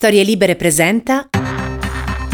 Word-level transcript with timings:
Storie 0.00 0.22
Libere 0.22 0.56
presenta. 0.56 1.28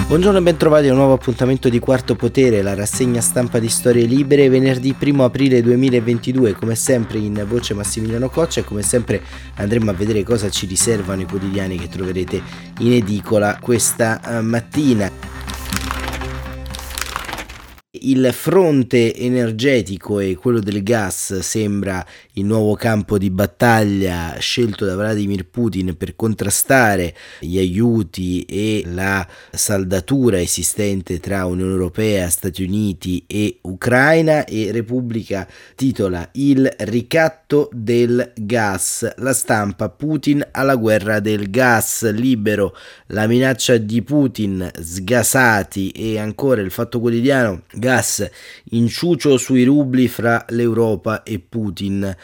Buongiorno 0.07 0.39
e 0.39 0.41
bentrovati 0.41 0.87
a 0.87 0.93
un 0.93 0.99
nuovo 0.99 1.15
appuntamento 1.15 1.69
di 1.69 1.81
Quarto 1.81 2.15
Potere, 2.15 2.63
la 2.63 2.75
rassegna 2.75 3.21
stampa 3.21 3.59
di 3.59 3.69
Storie 3.69 4.05
Libere, 4.05 4.49
venerdì 4.49 4.95
1 4.97 5.25
aprile 5.25 5.61
2022, 5.63 6.53
come 6.53 6.77
sempre 6.77 7.19
in 7.19 7.45
voce 7.49 7.75
Massimiliano 7.75 8.29
Coccia 8.29 8.61
e 8.61 8.65
come 8.65 8.83
sempre 8.83 9.21
andremo 9.57 9.91
a 9.91 9.95
vedere 9.95 10.23
cosa 10.23 10.49
ci 10.49 10.67
riservano 10.67 11.23
i 11.23 11.27
quotidiani 11.27 11.77
che 11.77 11.89
troverete 11.89 12.41
in 12.79 12.93
edicola 12.93 13.59
questa 13.61 14.21
eh, 14.21 14.41
mattina 14.43 15.11
il 18.07 18.31
fronte 18.33 19.15
energetico 19.15 20.21
e 20.21 20.37
quello 20.37 20.61
del 20.61 20.83
gas 20.83 21.39
sembra 21.41 22.05
il 22.35 22.45
nuovo 22.45 22.75
campo 22.75 23.19
di 23.19 23.31
battaglia 23.31 24.37
scelto 24.39 24.85
da 24.85 24.95
Vladimir 24.95 25.47
Putin 25.47 25.97
per 25.97 26.15
contrastare 26.15 27.15
gli 27.41 27.59
aiuti 27.59 28.43
e 28.43 28.85
la 28.87 29.27
saldatura 29.51 30.41
esistente 30.41 31.19
tra 31.19 31.47
Unione 31.47 31.73
Europea, 31.73 32.29
Stati 32.29 32.63
Uniti 32.63 33.25
e 33.27 33.59
Ucraina. 33.63 34.45
E 34.45 34.71
Repubblica 34.71 35.47
titola 35.75 36.29
Il 36.33 36.73
ricatto 36.79 37.69
del 37.73 38.33
gas, 38.37 39.15
la 39.17 39.33
stampa 39.33 39.89
Putin 39.89 40.47
alla 40.53 40.77
guerra 40.77 41.19
del 41.19 41.51
gas. 41.51 42.09
Libero, 42.11 42.77
la 43.09 43.27
minaccia 43.27 43.77
di 43.79 44.03
Putin, 44.03 44.71
sgasati. 44.79 45.91
E 45.91 46.19
ancora 46.19 46.61
il 46.61 46.71
fatto 46.71 47.01
quotidiano 47.01 47.63
gas 47.73 47.96
inciucio 48.71 49.37
sui 49.37 49.65
rubli 49.65 50.09
fra 50.09 50.45
l'Europa 50.49 51.23
e 51.23 51.39
Putin 51.39 52.17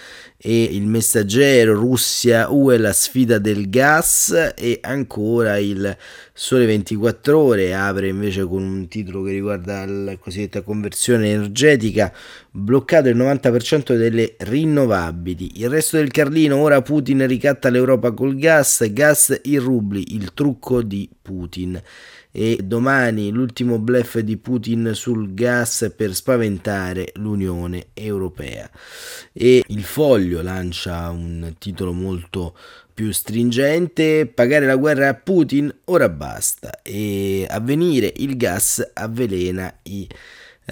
e 0.44 0.64
il 0.64 0.88
messaggero 0.88 1.72
Russia 1.72 2.50
UE 2.50 2.76
la 2.76 2.92
sfida 2.92 3.38
del 3.38 3.70
gas 3.70 4.52
e 4.56 4.80
ancora 4.82 5.56
il 5.58 5.96
Sole 6.32 6.66
24 6.66 7.38
ore. 7.38 7.74
Apre 7.74 8.08
invece 8.08 8.42
con 8.44 8.64
un 8.64 8.88
titolo 8.88 9.22
che 9.22 9.30
riguarda 9.30 9.86
la 9.86 10.16
cosiddetta 10.16 10.62
conversione 10.62 11.30
energetica 11.30 12.12
bloccato 12.50 13.08
il 13.08 13.16
90% 13.16 13.96
delle 13.96 14.34
rinnovabili. 14.38 15.60
Il 15.60 15.68
resto 15.68 15.96
del 15.96 16.10
Carlino 16.10 16.56
ora 16.56 16.82
Putin 16.82 17.24
ricatta 17.28 17.70
l'Europa 17.70 18.10
col 18.10 18.36
gas 18.36 18.84
gas 18.92 19.38
in 19.44 19.60
rubli 19.60 20.14
il 20.14 20.34
trucco 20.34 20.82
di 20.82 21.08
Putin. 21.22 21.80
E 22.34 22.60
domani 22.64 23.30
l'ultimo 23.30 23.78
bluff 23.78 24.16
di 24.18 24.38
Putin 24.38 24.92
sul 24.94 25.34
gas 25.34 25.92
per 25.94 26.14
spaventare 26.14 27.12
l'Unione 27.16 27.88
Europea. 27.92 28.70
E 29.34 29.62
il 29.66 29.82
foglio 29.82 30.31
lancia 30.40 31.10
un 31.10 31.54
titolo 31.58 31.92
molto 31.92 32.56
più 32.94 33.12
stringente, 33.12 34.26
pagare 34.26 34.64
la 34.64 34.76
guerra 34.76 35.08
a 35.08 35.14
Putin? 35.14 35.74
Ora 35.86 36.08
basta. 36.08 36.80
E 36.82 37.46
avvenire 37.50 38.12
il 38.16 38.36
gas 38.36 38.90
avvelena 38.94 39.74
i 39.82 40.08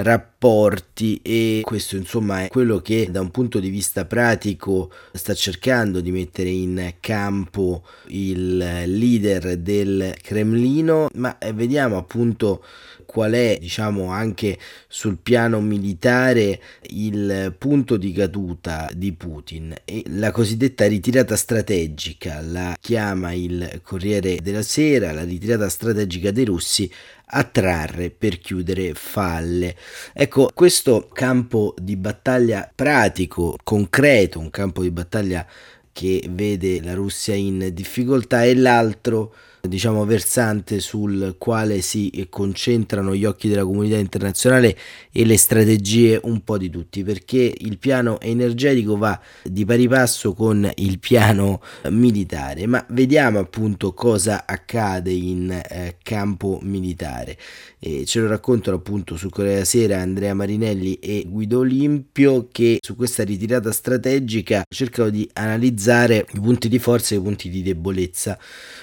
rapporti 0.02 1.20
e 1.22 1.60
questo 1.64 1.96
insomma 1.96 2.44
è 2.44 2.48
quello 2.48 2.78
che 2.78 3.08
da 3.10 3.20
un 3.20 3.30
punto 3.30 3.60
di 3.60 3.68
vista 3.68 4.04
pratico 4.04 4.90
sta 5.12 5.34
cercando 5.34 6.00
di 6.00 6.10
mettere 6.10 6.48
in 6.48 6.94
campo 7.00 7.84
il 8.08 8.56
leader 8.56 9.56
del 9.56 10.14
Cremlino. 10.20 11.08
Ma 11.14 11.38
eh, 11.38 11.52
vediamo 11.52 11.96
appunto 11.96 12.64
qual 13.04 13.32
è 13.32 13.58
diciamo 13.60 14.10
anche 14.10 14.56
sul 14.86 15.18
piano 15.20 15.60
militare 15.60 16.60
il 16.90 17.52
punto 17.58 17.96
di 17.96 18.12
caduta 18.12 18.88
di 18.94 19.12
Putin. 19.12 19.74
E 19.84 20.04
la 20.06 20.30
cosiddetta 20.30 20.86
ritirata 20.86 21.36
strategica 21.36 22.40
la 22.40 22.76
chiama 22.80 23.32
il 23.32 23.80
Corriere 23.82 24.38
della 24.40 24.62
Sera 24.62 25.12
la 25.12 25.24
ritirata 25.24 25.68
strategica 25.68 26.30
dei 26.30 26.44
russi 26.44 26.90
attrarre 27.30 28.10
per 28.10 28.38
chiudere 28.38 28.94
falle. 28.94 29.76
Ecco, 30.12 30.50
questo 30.52 31.08
campo 31.12 31.74
di 31.80 31.96
battaglia 31.96 32.70
pratico, 32.74 33.56
concreto, 33.62 34.38
un 34.38 34.50
campo 34.50 34.82
di 34.82 34.90
battaglia 34.90 35.46
che 35.92 36.26
vede 36.30 36.82
la 36.82 36.94
Russia 36.94 37.34
in 37.34 37.70
difficoltà 37.72 38.44
e 38.44 38.54
l'altro 38.54 39.34
diciamo 39.62 40.04
versante 40.04 40.80
sul 40.80 41.36
quale 41.38 41.80
si 41.80 42.26
concentrano 42.30 43.14
gli 43.14 43.24
occhi 43.24 43.48
della 43.48 43.64
comunità 43.64 43.96
internazionale 43.96 44.76
e 45.12 45.24
le 45.24 45.36
strategie 45.36 46.18
un 46.22 46.42
po' 46.44 46.58
di 46.58 46.70
tutti 46.70 47.02
perché 47.02 47.52
il 47.58 47.78
piano 47.78 48.20
energetico 48.20 48.96
va 48.96 49.18
di 49.42 49.64
pari 49.64 49.88
passo 49.88 50.32
con 50.34 50.70
il 50.76 50.98
piano 50.98 51.60
militare. 51.90 52.66
Ma 52.66 52.84
vediamo 52.90 53.38
appunto 53.38 53.92
cosa 53.92 54.44
accade 54.46 55.10
in 55.10 55.50
eh, 55.50 55.96
campo 56.02 56.58
militare. 56.62 57.36
E 57.78 58.04
ce 58.04 58.20
lo 58.20 58.28
raccontano 58.28 58.76
appunto 58.76 59.16
su 59.16 59.28
Corea 59.30 59.64
Sera 59.64 60.00
Andrea 60.00 60.34
Marinelli 60.34 60.94
e 60.94 61.24
Guido 61.26 61.60
Olimpio 61.60 62.48
che 62.52 62.78
su 62.80 62.94
questa 62.94 63.24
ritirata 63.24 63.72
strategica 63.72 64.64
cercano 64.68 65.08
di 65.08 65.28
analizzare 65.34 66.26
i 66.34 66.40
punti 66.40 66.68
di 66.68 66.78
forza 66.78 67.14
e 67.14 67.18
i 67.18 67.20
punti 67.22 67.48
di 67.48 67.62
debolezza 67.62 68.38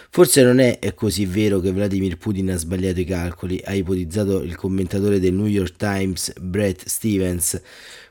Forse 0.09 0.41
non 0.41 0.59
è 0.59 0.79
così 0.95 1.25
vero 1.25 1.59
che 1.59 1.71
Vladimir 1.71 2.17
Putin 2.17 2.51
ha 2.51 2.57
sbagliato 2.57 2.99
i 2.99 3.05
calcoli, 3.05 3.61
ha 3.63 3.73
ipotizzato 3.73 4.41
il 4.41 4.55
commentatore 4.55 5.19
del 5.19 5.33
New 5.33 5.45
York 5.45 5.75
Times 5.75 6.33
Brett 6.39 6.85
Stevens. 6.87 7.61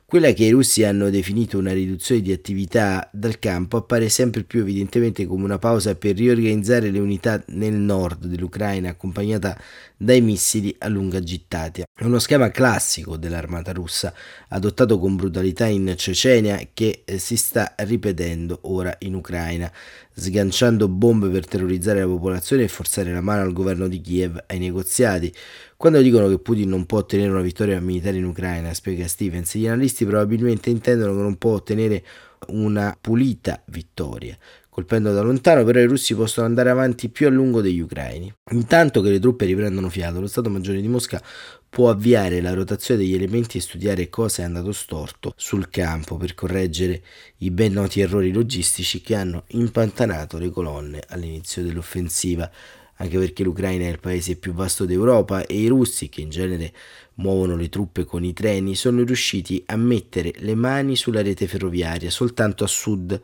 Quella 0.09 0.31
che 0.31 0.44
i 0.44 0.50
russi 0.50 0.84
hanno 0.84 1.11
definito 1.11 1.59
una 1.59 1.72
riduzione 1.72 2.21
di 2.21 2.31
attività 2.31 3.11
dal 3.12 3.41
campo 3.41 3.77
appare 3.77 4.09
sempre 4.09 4.44
più 4.44 4.61
evidentemente 4.61 5.27
come 5.27 5.43
una 5.43 5.59
pausa 5.59 5.97
per 5.97 6.15
riorganizzare 6.15 6.91
le 6.91 7.00
unità 7.00 7.43
nel 7.49 7.72
nord 7.72 8.27
dell'Ucraina 8.27 8.91
accompagnata 8.91 9.61
dai 9.97 10.21
missili 10.21 10.72
a 10.78 10.87
lunga 10.87 11.21
gittata. 11.21 11.83
È 11.93 12.05
uno 12.05 12.21
schema 12.21 12.50
classico 12.50 13.16
dell'armata 13.16 13.72
russa, 13.72 14.15
adottato 14.50 15.00
con 15.00 15.16
brutalità 15.16 15.66
in 15.66 15.95
Cecenia, 15.97 16.61
che 16.72 17.03
eh, 17.05 17.19
si 17.19 17.37
sta 17.37 17.75
ripetendo 17.78 18.61
ora 18.62 18.95
in 19.00 19.15
Ucraina, 19.15 19.72
sganciando 20.15 20.87
bombe 20.87 21.31
per 21.31 21.49
terrorizzare 21.49 21.99
la 21.99 22.06
popolazione 22.06 22.62
e 22.62 22.69
forzare 22.69 23.12
la 23.12 23.22
mano 23.22 23.43
al 23.43 23.53
governo 23.53 23.89
di 23.89 24.00
Kiev 24.00 24.45
ai 24.47 24.61
negoziati. 24.61 25.34
Quando 25.79 26.01
dicono 26.01 26.29
che 26.29 26.39
Putin 26.39 26.71
non 26.71 26.87
può 26.87 26.99
ottenere 26.99 27.31
una 27.31 27.43
vittoria 27.43 27.79
militare 27.81 28.17
in 28.17 28.25
Ucraina, 28.25 28.73
spiega 28.73 29.07
Stevens, 29.07 29.57
gli 29.57 29.67
analisti 29.67 30.07
probabilmente 30.07 30.71
intendono 30.71 31.15
che 31.15 31.21
non 31.21 31.37
può 31.37 31.53
ottenere 31.53 32.03
una 32.49 32.97
pulita 32.99 33.63
vittoria. 33.67 34.39
Colpendo 34.71 35.13
da 35.13 35.21
lontano, 35.21 35.65
però 35.65 35.79
i 35.81 35.87
russi 35.87 36.15
possono 36.15 36.47
andare 36.47 36.71
avanti 36.71 37.11
più 37.11 37.27
a 37.27 37.31
lungo 37.31 37.61
degli 37.61 37.81
ucraini. 37.81 38.33
Intanto 38.53 39.03
che 39.03 39.11
le 39.11 39.19
truppe 39.19 39.45
riprendono 39.45 39.91
fiato, 39.91 40.19
lo 40.19 40.27
Stato 40.27 40.49
Maggiore 40.49 40.81
di 40.81 40.89
Mosca 40.89 41.23
può 41.69 41.91
avviare 41.91 42.41
la 42.41 42.55
rotazione 42.55 43.01
degli 43.01 43.15
elementi 43.15 43.59
e 43.59 43.61
studiare 43.61 44.09
cosa 44.09 44.43
è 44.43 44.45
andato 44.47 44.73
storto 44.73 45.35
sul 45.37 45.69
campo 45.69 46.17
per 46.17 46.35
correggere 46.35 47.03
i 47.39 47.51
ben 47.51 47.75
noti 47.75 48.01
errori 48.01 48.33
logistici 48.33 49.03
che 49.03 49.15
hanno 49.15 49.45
impantanato 49.49 50.39
le 50.39 50.49
colonne 50.49 51.03
all'inizio 51.09 51.63
dell'offensiva 51.63 52.51
anche 52.97 53.19
perché 53.19 53.43
l'Ucraina 53.43 53.84
è 53.84 53.91
il 53.91 54.01
paese 54.01 54.37
più 54.37 54.53
vasto 54.53 54.84
d'Europa 54.84 55.47
e 55.47 55.59
i 55.59 55.67
russi, 55.67 56.09
che 56.09 56.21
in 56.21 56.31
genere 56.31 56.73
muovono 57.15 57.57
le 57.57 57.69
truppe 57.69 58.05
con 58.05 58.25
i 58.25 58.33
treni, 58.33 58.75
sono 58.75 59.03
riusciti 59.03 59.62
a 59.67 59.77
mettere 59.77 60.33
le 60.39 60.55
mani 60.55 60.97
sulla 60.97 61.23
rete 61.23 61.47
ferroviaria 61.47 62.11
soltanto 62.11 62.65
a 62.65 62.67
sud, 62.67 63.21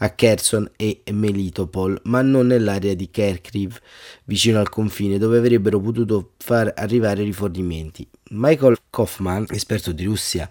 a 0.00 0.10
Kherson 0.10 0.70
e 0.76 1.02
Melitopol, 1.10 2.00
ma 2.04 2.22
non 2.22 2.46
nell'area 2.48 2.94
di 2.94 3.10
Kharkiv, 3.10 3.80
vicino 4.24 4.60
al 4.60 4.68
confine, 4.68 5.18
dove 5.18 5.38
avrebbero 5.38 5.80
potuto 5.80 6.32
far 6.38 6.72
arrivare 6.76 7.24
rifornimenti. 7.24 8.06
Michael 8.30 8.76
Kaufman, 8.90 9.46
esperto 9.50 9.92
di 9.92 10.04
Russia 10.04 10.48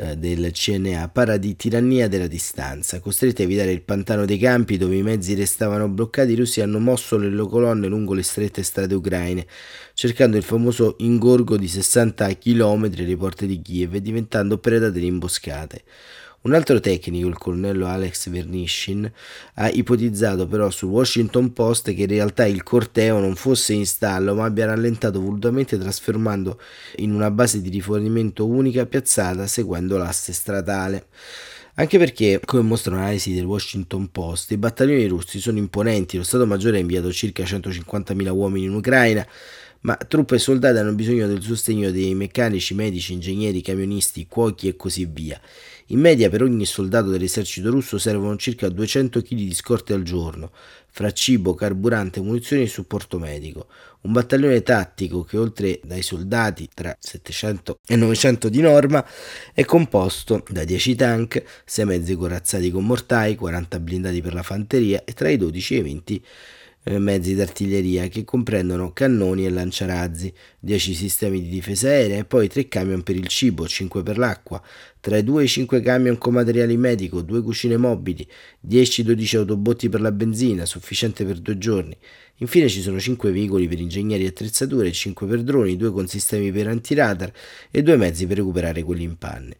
eh, 0.00 0.16
del 0.16 0.52
CNA, 0.52 1.08
parla 1.08 1.36
di 1.36 1.56
tirannia 1.56 2.06
della 2.06 2.28
distanza. 2.28 3.00
Costretti 3.00 3.42
a 3.42 3.44
evitare 3.44 3.72
il 3.72 3.82
pantano 3.82 4.24
dei 4.26 4.38
campi 4.38 4.76
dove 4.76 4.94
i 4.94 5.02
mezzi 5.02 5.34
restavano 5.34 5.88
bloccati, 5.88 6.32
i 6.32 6.36
russi 6.36 6.60
hanno 6.60 6.78
mosso 6.78 7.16
le 7.16 7.28
loro 7.28 7.48
colonne 7.48 7.88
lungo 7.88 8.14
le 8.14 8.22
strette 8.22 8.62
strade 8.62 8.94
ucraine, 8.94 9.44
cercando 9.94 10.36
il 10.36 10.44
famoso 10.44 10.94
ingorgo 10.98 11.56
di 11.56 11.66
60 11.66 12.28
km 12.38 12.92
alle 12.96 13.16
porte 13.16 13.46
di 13.46 13.60
Kiev 13.60 13.94
e 13.94 14.00
diventando 14.00 14.58
preda 14.58 14.88
delle 14.88 15.06
imboscate. 15.06 15.82
Un 16.40 16.54
altro 16.54 16.78
tecnico, 16.78 17.26
il 17.26 17.36
colonnello 17.36 17.86
Alex 17.86 18.28
Vernishin, 18.28 19.10
ha 19.54 19.68
ipotizzato 19.70 20.46
però 20.46 20.70
sul 20.70 20.88
Washington 20.88 21.52
Post 21.52 21.92
che 21.92 22.02
in 22.02 22.06
realtà 22.06 22.46
il 22.46 22.62
corteo 22.62 23.18
non 23.18 23.34
fosse 23.34 23.72
in 23.72 23.84
stallo 23.84 24.34
ma 24.34 24.44
abbia 24.44 24.66
rallentato 24.66 25.20
volutamente 25.20 25.76
trasformando 25.76 26.60
in 26.96 27.12
una 27.12 27.32
base 27.32 27.60
di 27.60 27.68
rifornimento 27.70 28.46
unica 28.46 28.86
piazzata 28.86 29.48
seguendo 29.48 29.96
l'asse 29.96 30.32
stradale. 30.32 31.06
Anche 31.74 31.98
perché, 31.98 32.40
come 32.44 32.62
mostrano 32.62 32.98
l'analisi 32.98 33.34
del 33.34 33.44
Washington 33.44 34.10
Post, 34.10 34.50
i 34.52 34.56
battaglioni 34.56 35.06
russi 35.06 35.38
sono 35.38 35.58
imponenti, 35.58 36.16
lo 36.16 36.24
Stato 36.24 36.44
Maggiore 36.46 36.78
ha 36.78 36.80
inviato 36.80 37.12
circa 37.12 37.44
150.000 37.44 38.28
uomini 38.30 38.66
in 38.66 38.74
Ucraina, 38.74 39.24
ma 39.80 39.96
truppe 39.96 40.36
e 40.36 40.38
soldati 40.38 40.78
hanno 40.78 40.94
bisogno 40.94 41.26
del 41.26 41.42
sostegno 41.42 41.90
dei 41.90 42.14
meccanici, 42.14 42.74
medici, 42.74 43.12
ingegneri, 43.12 43.62
camionisti, 43.62 44.26
cuochi 44.26 44.68
e 44.68 44.76
così 44.76 45.06
via. 45.06 45.40
In 45.90 46.00
media 46.00 46.28
per 46.28 46.42
ogni 46.42 46.66
soldato 46.66 47.08
dell'esercito 47.08 47.70
russo 47.70 47.96
servono 47.96 48.36
circa 48.36 48.68
200 48.68 49.22
kg 49.22 49.34
di 49.34 49.54
scorte 49.54 49.94
al 49.94 50.02
giorno, 50.02 50.50
fra 50.90 51.10
cibo, 51.12 51.54
carburante, 51.54 52.20
munizioni 52.20 52.64
e 52.64 52.66
supporto 52.66 53.18
medico. 53.18 53.68
Un 54.02 54.12
battaglione 54.12 54.62
tattico 54.62 55.24
che 55.24 55.38
oltre 55.38 55.80
dai 55.82 56.02
soldati 56.02 56.68
tra 56.74 56.94
700 56.98 57.78
e 57.86 57.96
900 57.96 58.48
di 58.50 58.60
norma 58.60 59.04
è 59.54 59.64
composto 59.64 60.44
da 60.50 60.64
10 60.64 60.94
tank, 60.94 61.42
6 61.64 61.84
mezzi 61.86 62.14
corazzati 62.14 62.70
con 62.70 62.84
mortai, 62.84 63.34
40 63.34 63.80
blindati 63.80 64.20
per 64.20 64.34
la 64.34 64.42
fanteria 64.42 65.02
e 65.04 65.14
tra 65.14 65.30
i 65.30 65.38
12 65.38 65.74
e 65.74 65.78
i 65.78 65.82
20 65.82 66.14
eh, 66.16 66.22
mezzi 66.84 67.34
d'artiglieria 67.34 68.08
che 68.08 68.24
comprendono 68.24 68.92
cannoni 68.92 69.44
e 69.44 69.50
lanciarazzi, 69.50 70.32
10 70.58 70.94
sistemi 70.94 71.42
di 71.42 71.48
difesa 71.48 71.88
aerea 71.88 72.18
e 72.18 72.24
poi 72.24 72.48
3 72.48 72.68
camion 72.68 73.02
per 73.02 73.16
il 73.16 73.28
cibo, 73.28 73.68
5 73.68 74.02
per 74.02 74.16
l'acqua, 74.16 74.62
tra 75.00 75.16
i 75.16 75.24
2 75.24 75.42
e 75.42 75.44
i 75.44 75.48
5 75.48 75.80
camion 75.80 76.18
con 76.18 76.34
materiale 76.34 76.76
medico, 76.76 77.22
2 77.22 77.42
cucine 77.42 77.76
mobili, 77.76 78.26
10-12 78.66 79.36
autobotti 79.36 79.88
per 79.88 80.00
la 80.00 80.12
benzina, 80.12 80.64
sufficiente 80.64 81.24
per 81.24 81.38
due 81.38 81.58
giorni. 81.58 81.96
Infine 82.40 82.68
ci 82.68 82.80
sono 82.82 83.00
5 83.00 83.32
veicoli 83.32 83.66
per 83.66 83.80
ingegneri 83.80 84.24
e 84.24 84.28
attrezzature, 84.28 84.92
5 84.92 85.26
per 85.26 85.42
droni, 85.42 85.76
2 85.76 85.90
con 85.90 86.06
sistemi 86.06 86.52
per 86.52 86.68
antiradar 86.68 87.32
e 87.70 87.82
2 87.82 87.96
mezzi 87.96 88.26
per 88.26 88.36
recuperare 88.36 88.84
quelli 88.84 89.02
in 89.02 89.16
panne. 89.16 89.56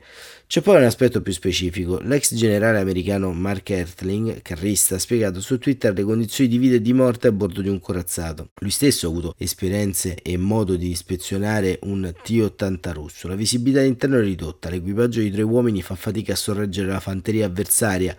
C'è 0.49 0.63
poi 0.63 0.77
un 0.77 0.85
aspetto 0.85 1.21
più 1.21 1.33
specifico. 1.33 2.01
L'ex 2.01 2.35
generale 2.35 2.79
americano 2.79 3.33
Mark 3.35 3.69
Ertling, 3.69 4.41
carrista, 4.41 4.95
ha 4.95 4.99
spiegato 4.99 5.43
su 5.43 5.59
Twitter 5.59 5.93
le 5.93 6.05
condizioni 6.05 6.49
di 6.49 6.57
vita 6.57 6.77
e 6.77 6.81
di 6.81 6.95
morte 6.95 7.27
a 7.27 7.33
bordo 7.33 7.61
di 7.61 7.69
un 7.69 7.81
corazzato. 7.81 8.53
Lui 8.61 8.71
stesso 8.71 9.07
ha 9.07 9.11
avuto 9.11 9.35
esperienze 9.37 10.15
e 10.23 10.39
modo 10.39 10.77
di 10.77 10.89
ispezionare 10.89 11.79
un 11.83 12.11
T-80 12.23 12.93
russo. 12.95 13.29
La 13.29 13.35
visibilità 13.35 13.81
all'interno 13.81 14.17
è 14.17 14.23
ridotta, 14.23 14.71
l'equipaggio 14.71 15.21
di 15.29 15.35
tre 15.35 15.43
uomini 15.43 15.83
fa 15.83 15.95
fatica 15.95 16.33
a 16.33 16.37
sorreggere 16.37 16.89
la 16.89 17.01
fanteria 17.01 17.47
avversaria 17.47 18.17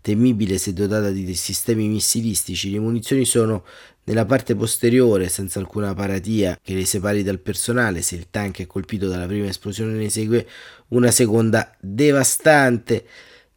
temibile 0.00 0.56
se 0.58 0.72
dotata 0.72 1.10
di 1.10 1.34
sistemi 1.34 1.88
missilistici. 1.88 2.70
Le 2.70 2.78
munizioni 2.78 3.24
sono 3.24 3.64
nella 4.04 4.24
parte 4.24 4.54
posteriore, 4.54 5.28
senza 5.28 5.58
alcuna 5.58 5.94
paratia 5.94 6.56
che 6.62 6.74
le 6.74 6.84
separi 6.84 7.24
dal 7.24 7.40
personale, 7.40 8.02
se 8.02 8.14
il 8.14 8.28
tank 8.30 8.60
è 8.60 8.66
colpito 8.66 9.08
dalla 9.08 9.26
prima 9.26 9.48
esplosione 9.48 9.94
ne 9.94 10.08
segue 10.08 10.46
una 10.88 11.10
seconda 11.10 11.74
devastante 11.80 13.04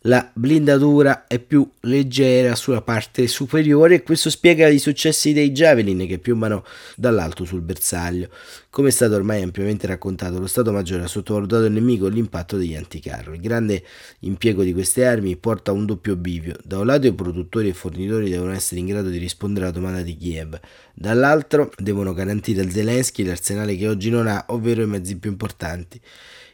la 0.04 0.32
blindatura 0.34 1.28
è 1.28 1.40
più 1.40 1.70
leggera 1.82 2.56
sulla 2.56 2.82
parte 2.82 3.28
superiore 3.28 3.96
e 3.96 4.04
questo 4.04 4.30
spiega 4.30 4.68
i 4.68 4.80
successi 4.80 5.34
dei 5.34 5.52
Javelin 5.52 6.08
che 6.08 6.20
piombano 6.20 6.64
dall'alto 6.96 7.44
sul 7.44 7.60
bersaglio. 7.60 8.30
Come 8.70 8.90
è 8.90 8.92
stato 8.92 9.16
ormai 9.16 9.42
ampiamente 9.42 9.88
raccontato, 9.88 10.40
lo 10.40 10.48
Stato 10.48 10.72
Maggiore 10.72 11.04
ha 11.04 11.08
sottovalutato 11.08 11.66
il 11.66 11.74
nemico 11.74 12.08
e 12.08 12.12
l'impatto 12.12 12.56
degli 12.56 12.76
anticarro. 12.76 13.34
Il 13.34 13.42
grande 13.42 13.84
impiego 14.20 14.64
di 14.64 14.72
queste 14.72 15.06
armi 15.06 15.36
porta 15.36 15.72
a 15.72 15.74
un 15.74 15.86
doppio 15.86 16.16
bivio. 16.16 16.56
Da 16.64 16.78
un 16.78 16.86
lato 16.86 17.08
i 17.08 17.14
produttori 17.14 17.68
e 17.68 17.74
fornitori 17.74 18.30
devono 18.30 18.54
essere 18.54 18.80
in 18.80 18.86
grado 18.86 19.10
di 19.10 19.18
rispondere 19.18 19.66
alla 19.66 19.74
domanda 19.74 20.02
di 20.02 20.16
Kiev, 20.16 20.58
dall'altro 21.00 21.72
devono 21.78 22.12
garantire 22.14 22.62
a 22.62 22.70
Zelensky 22.70 23.24
l'arsenale 23.24 23.78
che 23.78 23.88
oggi 23.88 24.10
non 24.10 24.28
ha, 24.28 24.44
ovvero 24.50 24.82
i 24.82 24.88
mezzi 24.88 25.18
più 25.18 25.32
importanti. 25.32 26.00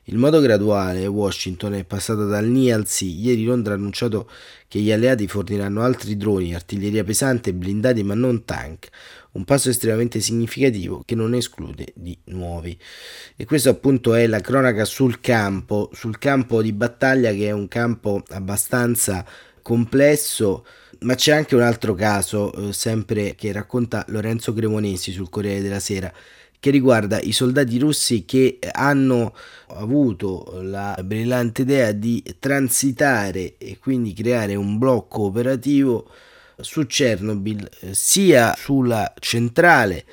In 0.09 0.19
modo 0.19 0.39
graduale 0.39 1.07
Washington 1.07 1.73
è 1.73 1.83
passata 1.83 2.25
dal 2.25 2.45
ni 2.45 2.71
al 2.71 2.85
sì. 2.85 3.19
Ieri 3.21 3.43
Londra 3.43 3.73
ha 3.73 3.77
annunciato 3.77 4.29
che 4.67 4.79
gli 4.79 4.91
alleati 4.91 5.27
forniranno 5.27 5.81
altri 5.81 6.15
droni, 6.15 6.53
artiglieria 6.53 7.03
pesante, 7.03 7.55
blindati 7.55 8.03
ma 8.03 8.13
non 8.13 8.45
tank. 8.45 8.89
Un 9.31 9.45
passo 9.45 9.69
estremamente 9.69 10.19
significativo 10.19 11.01
che 11.03 11.15
non 11.15 11.33
esclude 11.33 11.91
di 11.95 12.15
nuovi. 12.25 12.77
E 13.35 13.45
questo 13.45 13.69
appunto 13.69 14.13
è 14.13 14.27
la 14.27 14.41
cronaca 14.41 14.85
sul 14.85 15.21
campo, 15.21 15.89
sul 15.91 16.19
campo 16.19 16.61
di 16.61 16.71
battaglia 16.71 17.31
che 17.31 17.47
è 17.47 17.51
un 17.51 17.67
campo 17.67 18.21
abbastanza 18.29 19.25
complesso. 19.63 20.63
Ma 20.99 21.15
c'è 21.15 21.33
anche 21.33 21.55
un 21.55 21.61
altro 21.61 21.93
caso, 21.93 22.53
eh, 22.53 22.73
sempre 22.73 23.35
che 23.35 23.51
racconta 23.51 24.05
Lorenzo 24.09 24.53
Cremonesi 24.53 25.11
sul 25.11 25.29
Corriere 25.29 25.61
della 25.61 25.79
Sera, 25.79 26.11
che 26.59 26.71
riguarda 26.71 27.19
i 27.21 27.31
soldati 27.31 27.77
russi 27.77 28.25
che 28.25 28.57
hanno 28.71 29.35
avuto 29.67 30.59
la 30.61 30.97
brillante 31.03 31.61
idea 31.61 31.91
di 31.91 32.23
transitare 32.39 33.57
e 33.57 33.77
quindi 33.77 34.13
creare 34.13 34.55
un 34.55 34.77
blocco 34.77 35.23
operativo 35.23 36.09
su 36.57 36.85
Chernobyl 36.85 37.69
sia 37.91 38.55
sulla 38.57 39.13
centrale 39.19 40.05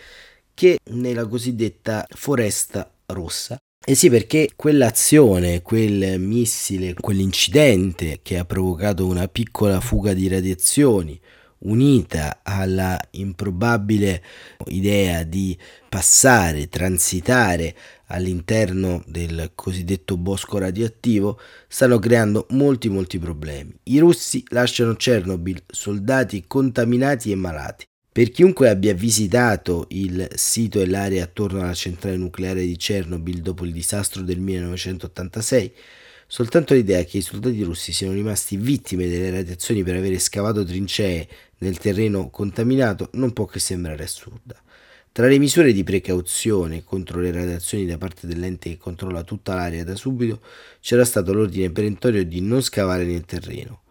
che 0.53 0.79
nella 0.91 1.27
cosiddetta 1.27 2.07
foresta 2.11 2.91
rossa. 3.07 3.57
Eh 3.85 3.97
sì, 3.97 4.11
perché 4.11 4.51
quell'azione, 4.55 5.61
quel 5.61 6.21
missile, 6.21 6.95
quell'incidente 6.95 8.21
che 8.23 8.39
ha 8.39 8.45
provocato 8.45 9.09
una 9.09 9.27
piccola 9.27 9.81
fuga 9.81 10.13
di 10.13 10.29
radiazioni, 10.29 11.21
unita 11.65 12.43
alla 12.45 12.97
improbabile 13.11 14.23
idea 14.67 15.25
di 15.25 15.59
passare, 15.89 16.69
transitare 16.69 17.75
all'interno 18.07 19.03
del 19.07 19.51
cosiddetto 19.57 20.17
bosco 20.17 20.59
radioattivo, 20.59 21.41
stanno 21.67 21.99
creando 21.99 22.47
molti 22.51 22.89
molti 22.89 23.19
problemi. 23.19 23.75
I 23.85 23.99
russi 23.99 24.45
lasciano 24.51 24.95
Chernobyl 24.95 25.61
soldati 25.67 26.45
contaminati 26.47 27.33
e 27.33 27.35
malati. 27.35 27.85
Per 28.13 28.31
chiunque 28.31 28.69
abbia 28.69 28.93
visitato 28.93 29.87
il 29.89 30.29
sito 30.35 30.83
e 30.83 30.87
l'area 30.87 31.25
attorno 31.25 31.63
alla 31.63 31.73
centrale 31.73 32.19
nucleare 32.19 32.61
di 32.61 32.77
Chernobyl 32.77 33.41
dopo 33.41 33.65
il 33.65 33.73
disastro 33.73 34.21
del 34.21 34.39
1986, 34.39 35.73
soltanto 36.27 36.75
l'idea 36.75 37.03
che 37.05 37.17
i 37.17 37.23
soldati 37.23 37.63
russi 37.63 37.95
siano 37.95 38.13
rimasti 38.13 38.59
vittime 38.59 39.09
delle 39.09 39.31
radiazioni 39.31 39.83
per 39.83 39.97
avere 39.97 40.19
scavato 40.19 40.63
trincee 40.63 41.27
nel 41.61 41.79
terreno 41.79 42.29
contaminato 42.29 43.09
non 43.13 43.33
può 43.33 43.47
che 43.47 43.61
sembrare 43.61 44.03
assurda. 44.03 44.63
Tra 45.11 45.27
le 45.27 45.39
misure 45.39 45.73
di 45.73 45.83
precauzione 45.83 46.85
contro 46.85 47.19
le 47.19 47.33
radiazioni 47.33 47.87
da 47.87 47.97
parte 47.97 48.27
dell'ente 48.27 48.69
che 48.69 48.77
controlla 48.77 49.23
tutta 49.23 49.55
l'area 49.55 49.85
da 49.85 49.97
subito 49.97 50.43
c'era 50.81 51.07
stato 51.07 51.33
l'ordine 51.33 51.71
perentorio 51.71 52.27
di 52.27 52.43
non 52.43 52.61
scavare 52.61 53.05
nel 53.05 53.25
terreno. 53.25 53.82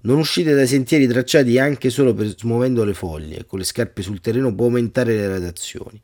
Non 0.00 0.18
uscite 0.18 0.54
dai 0.54 0.68
sentieri 0.68 1.08
tracciati 1.08 1.58
anche 1.58 1.90
solo 1.90 2.14
per 2.14 2.32
smuovendo 2.36 2.84
le 2.84 2.94
foglie, 2.94 3.44
con 3.46 3.58
le 3.58 3.64
scarpe 3.64 4.02
sul 4.02 4.20
terreno 4.20 4.54
può 4.54 4.66
aumentare 4.66 5.16
le 5.16 5.26
radiazioni. 5.26 6.00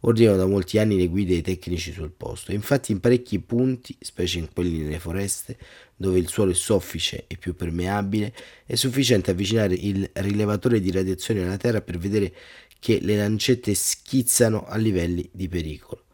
Ordinano 0.00 0.38
da 0.38 0.46
molti 0.46 0.78
anni 0.78 0.96
le 0.96 1.08
guide 1.08 1.34
e 1.34 1.36
i 1.38 1.42
tecnici 1.42 1.92
sul 1.92 2.12
posto. 2.16 2.52
Infatti 2.52 2.92
in 2.92 3.00
parecchi 3.00 3.38
punti, 3.40 3.94
specie 4.00 4.38
in 4.38 4.48
quelli 4.52 4.78
nelle 4.78 4.98
foreste, 4.98 5.58
dove 5.94 6.18
il 6.18 6.28
suolo 6.28 6.52
è 6.52 6.54
soffice 6.54 7.24
e 7.26 7.36
più 7.36 7.54
permeabile, 7.54 8.32
è 8.64 8.74
sufficiente 8.74 9.32
avvicinare 9.32 9.74
il 9.74 10.08
rilevatore 10.14 10.80
di 10.80 10.90
radiazione 10.90 11.42
alla 11.42 11.58
Terra 11.58 11.82
per 11.82 11.98
vedere 11.98 12.32
che 12.78 13.00
le 13.02 13.16
lancette 13.16 13.74
schizzano 13.74 14.66
a 14.66 14.76
livelli 14.76 15.28
di 15.30 15.48
pericolo. 15.48 16.04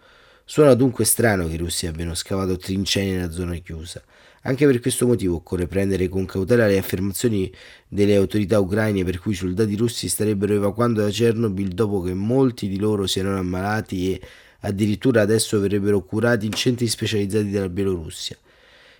Suona 0.44 0.74
dunque 0.74 1.04
strano 1.04 1.46
che 1.46 1.54
i 1.54 1.58
russi 1.58 1.86
abbiano 1.86 2.14
scavato 2.14 2.56
trincee 2.56 3.12
nella 3.12 3.30
zona 3.30 3.54
chiusa. 3.56 4.02
Anche 4.44 4.66
per 4.66 4.80
questo 4.80 5.06
motivo 5.06 5.36
occorre 5.36 5.68
prendere 5.68 6.08
con 6.08 6.26
cautela 6.26 6.66
le 6.66 6.76
affermazioni 6.76 7.52
delle 7.86 8.16
autorità 8.16 8.58
ucraine 8.58 9.04
per 9.04 9.20
cui 9.20 9.32
i 9.32 9.36
soldati 9.36 9.76
russi 9.76 10.08
starebbero 10.08 10.54
evacuando 10.54 11.00
da 11.00 11.10
Chernobyl 11.10 11.68
dopo 11.68 12.00
che 12.00 12.12
molti 12.12 12.68
di 12.68 12.78
loro 12.78 13.06
si 13.06 13.20
erano 13.20 13.38
ammalati 13.38 14.12
e 14.12 14.20
addirittura 14.60 15.20
adesso 15.20 15.60
verrebbero 15.60 16.02
curati 16.02 16.46
in 16.46 16.52
centri 16.52 16.88
specializzati 16.88 17.50
della 17.50 17.68
Bielorussia. 17.68 18.36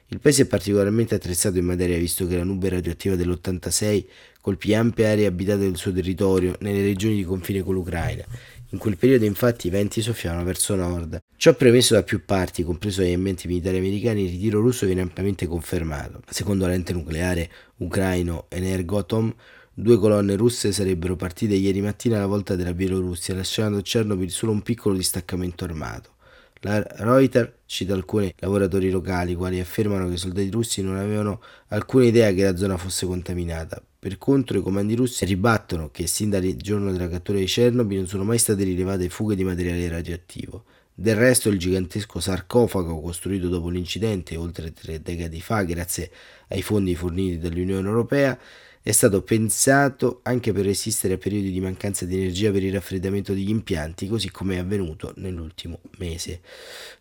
Il 0.08 0.20
paese 0.20 0.42
è 0.42 0.46
particolarmente 0.46 1.14
attrezzato 1.16 1.58
in 1.58 1.64
materia 1.64 1.98
visto 1.98 2.26
che 2.26 2.36
la 2.36 2.44
nube 2.44 2.68
radioattiva 2.68 3.16
dell'86 3.16 4.04
colpì 4.40 4.74
ampie 4.74 5.08
aree 5.08 5.26
abitate 5.26 5.60
del 5.60 5.76
suo 5.76 5.90
territorio 5.90 6.54
nelle 6.60 6.82
regioni 6.82 7.16
di 7.16 7.24
confine 7.24 7.62
con 7.62 7.74
l'Ucraina. 7.74 8.24
In 8.72 8.78
quel 8.78 8.96
periodo 8.96 9.26
infatti 9.26 9.66
i 9.66 9.70
venti 9.70 10.00
soffiavano 10.00 10.44
verso 10.44 10.74
nord. 10.74 11.22
Ciò 11.36 11.54
premesso 11.54 11.92
da 11.92 12.02
più 12.02 12.24
parti, 12.24 12.62
compreso 12.62 13.02
gli 13.02 13.12
ambienti 13.12 13.46
militari 13.46 13.76
americani, 13.76 14.24
il 14.24 14.30
ritiro 14.30 14.60
russo 14.60 14.86
viene 14.86 15.02
ampiamente 15.02 15.46
confermato. 15.46 16.22
Secondo 16.30 16.66
l'ente 16.66 16.94
nucleare 16.94 17.50
ucraino 17.76 18.46
Energotom, 18.48 19.34
due 19.74 19.98
colonne 19.98 20.36
russe 20.36 20.72
sarebbero 20.72 21.16
partite 21.16 21.52
ieri 21.52 21.82
mattina 21.82 22.16
alla 22.16 22.26
volta 22.26 22.56
della 22.56 22.72
Bielorussia, 22.72 23.34
lasciando 23.34 23.76
a 23.76 23.82
Chernobyl 23.82 24.30
solo 24.30 24.52
un 24.52 24.62
piccolo 24.62 24.96
distaccamento 24.96 25.64
armato. 25.64 26.14
La 26.60 26.82
Reuters 26.82 27.52
cita 27.72 27.94
alcuni 27.94 28.32
lavoratori 28.40 28.90
locali, 28.90 29.34
quali 29.34 29.58
affermano 29.58 30.06
che 30.06 30.14
i 30.14 30.18
soldati 30.18 30.50
russi 30.50 30.82
non 30.82 30.96
avevano 30.96 31.40
alcuna 31.68 32.04
idea 32.04 32.30
che 32.32 32.42
la 32.42 32.54
zona 32.54 32.76
fosse 32.76 33.06
contaminata. 33.06 33.82
Per 33.98 34.18
contro, 34.18 34.58
i 34.58 34.62
comandi 34.62 34.94
russi 34.94 35.24
ribattono 35.24 35.88
che 35.90 36.06
sin 36.06 36.28
dal 36.28 36.42
giorno 36.56 36.92
della 36.92 37.08
cattura 37.08 37.38
di 37.38 37.46
Chernobyl 37.46 37.96
non 37.96 38.06
sono 38.06 38.24
mai 38.24 38.36
state 38.36 38.62
rilevate 38.62 39.08
fughe 39.08 39.34
di 39.34 39.42
materiale 39.42 39.88
radioattivo. 39.88 40.64
Del 40.92 41.16
resto, 41.16 41.48
il 41.48 41.58
gigantesco 41.58 42.20
sarcofago 42.20 43.00
costruito 43.00 43.48
dopo 43.48 43.70
l'incidente, 43.70 44.36
oltre 44.36 44.74
tre 44.74 45.00
decadi 45.00 45.40
fa, 45.40 45.62
grazie 45.62 46.10
ai 46.48 46.60
fondi 46.60 46.94
forniti 46.94 47.38
dall'Unione 47.38 47.88
Europea, 47.88 48.38
è 48.84 48.90
stato 48.90 49.22
pensato 49.22 50.20
anche 50.24 50.52
per 50.52 50.64
resistere 50.64 51.14
a 51.14 51.18
periodi 51.18 51.52
di 51.52 51.60
mancanza 51.60 52.04
di 52.04 52.16
energia 52.16 52.50
per 52.50 52.64
il 52.64 52.72
raffreddamento 52.72 53.32
degli 53.32 53.48
impianti, 53.48 54.08
così 54.08 54.30
come 54.32 54.56
è 54.56 54.58
avvenuto 54.58 55.12
nell'ultimo 55.18 55.78
mese. 55.98 56.40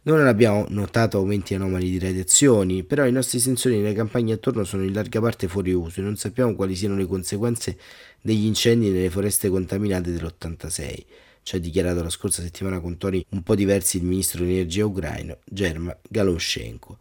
Non 0.03 0.27
abbiamo 0.27 0.65
notato 0.69 1.17
aumenti 1.17 1.55
anomali 1.55 1.89
di 1.89 1.97
radiazioni, 1.97 2.83
però 2.83 3.07
i 3.07 3.11
nostri 3.11 3.39
sensori 3.39 3.77
nelle 3.77 3.93
campagne 3.93 4.33
attorno 4.33 4.63
sono 4.63 4.83
in 4.83 4.93
larga 4.93 5.19
parte 5.19 5.47
fuori 5.47 5.73
uso 5.73 6.01
e 6.01 6.03
non 6.03 6.17
sappiamo 6.17 6.53
quali 6.53 6.75
siano 6.75 6.95
le 6.95 7.07
conseguenze 7.07 7.75
degli 8.21 8.45
incendi 8.45 8.89
nelle 8.89 9.09
foreste 9.09 9.49
contaminate 9.49 10.11
dell'86 10.11 11.03
ci 11.43 11.55
ha 11.55 11.59
dichiarato 11.59 12.03
la 12.03 12.09
scorsa 12.09 12.43
settimana 12.43 12.79
con 12.79 12.97
toni 12.97 13.25
un 13.29 13.41
po' 13.41 13.55
diversi 13.55 13.97
il 13.97 14.03
ministro 14.03 14.43
dell'energia 14.43 14.85
ucraino 14.85 15.39
Germa 15.43 15.97
Galoshenko. 16.07 16.99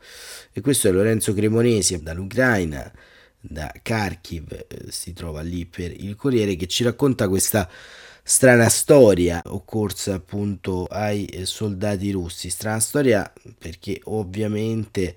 E 0.53 0.63
questo 0.63 0.89
è 0.89 0.93
Lorenzo 0.93 1.35
Cremonesi 1.35 2.03
dall'Ucraina 2.03 2.91
da 3.41 3.73
Kharkiv, 3.83 4.53
eh, 4.53 4.67
si 4.89 5.13
trova 5.13 5.41
lì 5.41 5.67
per 5.67 5.93
il 5.93 6.15
Corriere, 6.17 6.57
che 6.57 6.67
ci 6.67 6.85
racconta 6.85 7.29
questa 7.29 7.69
strana 8.23 8.69
storia 8.69 9.43
occorsa 9.47 10.15
appunto 10.15 10.85
ai 10.87 11.25
eh, 11.27 11.47
soldati 11.47 12.11
russi. 12.11 12.51
Strana 12.51 12.81
storia 12.81 13.33
perché 13.59 14.01
ovviamente 14.05 15.17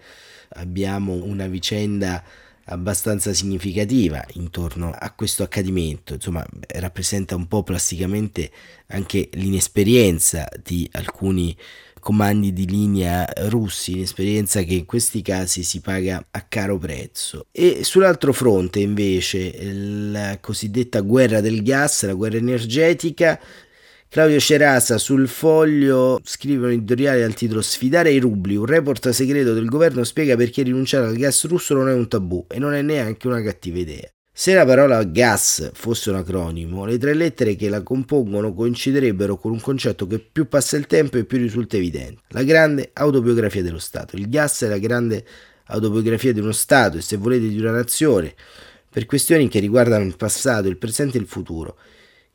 abbiamo 0.56 1.13
una 1.13 1.48
vicenda 1.48 2.24
abbastanza 2.65 3.34
significativa 3.34 4.24
intorno 4.34 4.96
a 4.98 5.12
questo 5.12 5.44
accadimento, 5.44 6.13
insomma 6.13 6.46
rappresenta 6.75 7.36
un 7.36 7.48
po' 7.48 7.62
plasticamente 7.62 8.51
anche 8.88 9.30
l'inesperienza 9.34 10.48
di 10.63 10.88
alcuni 10.94 11.56
comandi 12.03 12.51
di 12.51 12.67
linea 12.67 13.25
russi, 13.48 13.93
un'esperienza 13.93 14.62
che 14.62 14.74
in 14.74 14.86
questi 14.86 15.22
casi 15.22 15.63
si 15.63 15.79
paga 15.79 16.24
a 16.29 16.41
caro 16.41 16.77
prezzo. 16.77 17.48
E 17.51 17.83
sull'altro 17.83 18.33
fronte 18.33 18.79
invece 18.79 19.72
la 19.74 20.38
cosiddetta 20.39 21.00
guerra 21.00 21.39
del 21.39 21.63
gas, 21.63 22.05
la 22.05 22.13
guerra 22.13 22.38
energetica, 22.38 23.39
Claudio 24.10 24.39
Cerasa 24.39 25.00
sul 25.00 25.27
foglio 25.27 26.19
scrive 26.24 26.67
un 26.67 26.74
editoriale 26.74 27.24
al 27.24 27.33
titolo 27.33 27.63
Sfidare 27.63 28.12
i 28.12 28.19
rubli, 28.19 28.55
un 28.55 28.65
report 28.65 29.10
segreto 29.10 29.55
del 29.55 29.65
governo 29.65 30.03
spiega 30.03 30.36
perché 30.36 30.62
rinunciare 30.62 31.07
al 31.07 31.15
gas 31.15 31.48
russo 31.48 31.74
non 31.74 31.89
è 31.89 31.93
un 31.93 32.07
tabù 32.07 32.45
e 32.48 32.60
non 32.60 32.75
è 32.75 32.83
neanche 32.83 33.25
una 33.25 33.41
cattiva 33.41 33.79
idea. 33.79 34.07
Se 34.36 34.52
la 34.56 34.66
parola 34.66 35.04
gas 35.04 35.70
fosse 35.75 36.10
un 36.10 36.16
acronimo, 36.16 36.86
le 36.86 36.98
tre 36.98 37.13
lettere 37.13 37.56
che 37.56 37.70
la 37.70 37.84
compongono 37.84 38.52
coinciderebbero 38.56 39.38
con 39.38 39.52
un 39.52 39.62
concetto 39.62 40.08
che 40.08 40.18
più 40.18 40.48
passa 40.48 40.75
il 40.75 40.88
tempo 40.88 41.18
e 41.18 41.25
più 41.25 41.38
risulta 41.38 41.78
evidente. 41.78 42.24
La 42.30 42.42
grande 42.42 42.90
autobiografia 42.94 43.62
dello 43.62 43.78
Stato. 43.78 44.16
Il 44.16 44.28
gas 44.30 44.63
è 44.63 44.68
la 44.68 44.80
grande 44.80 45.24
autobiografia 45.66 46.34
di 46.34 46.40
uno 46.40 46.52
Stato 46.52 46.98
e 46.98 47.02
se 47.02 47.16
volete 47.18 47.48
di 47.48 47.60
una 47.60 47.70
nazione, 47.70 48.34
per 48.90 49.06
questioni 49.06 49.48
che 49.50 49.60
riguardano 49.60 50.04
il 50.04 50.18
passato, 50.18 50.68
il 50.68 50.78
presente 50.78 51.20
e 51.20 51.22
il 51.22 51.28
futuro. 51.28 51.78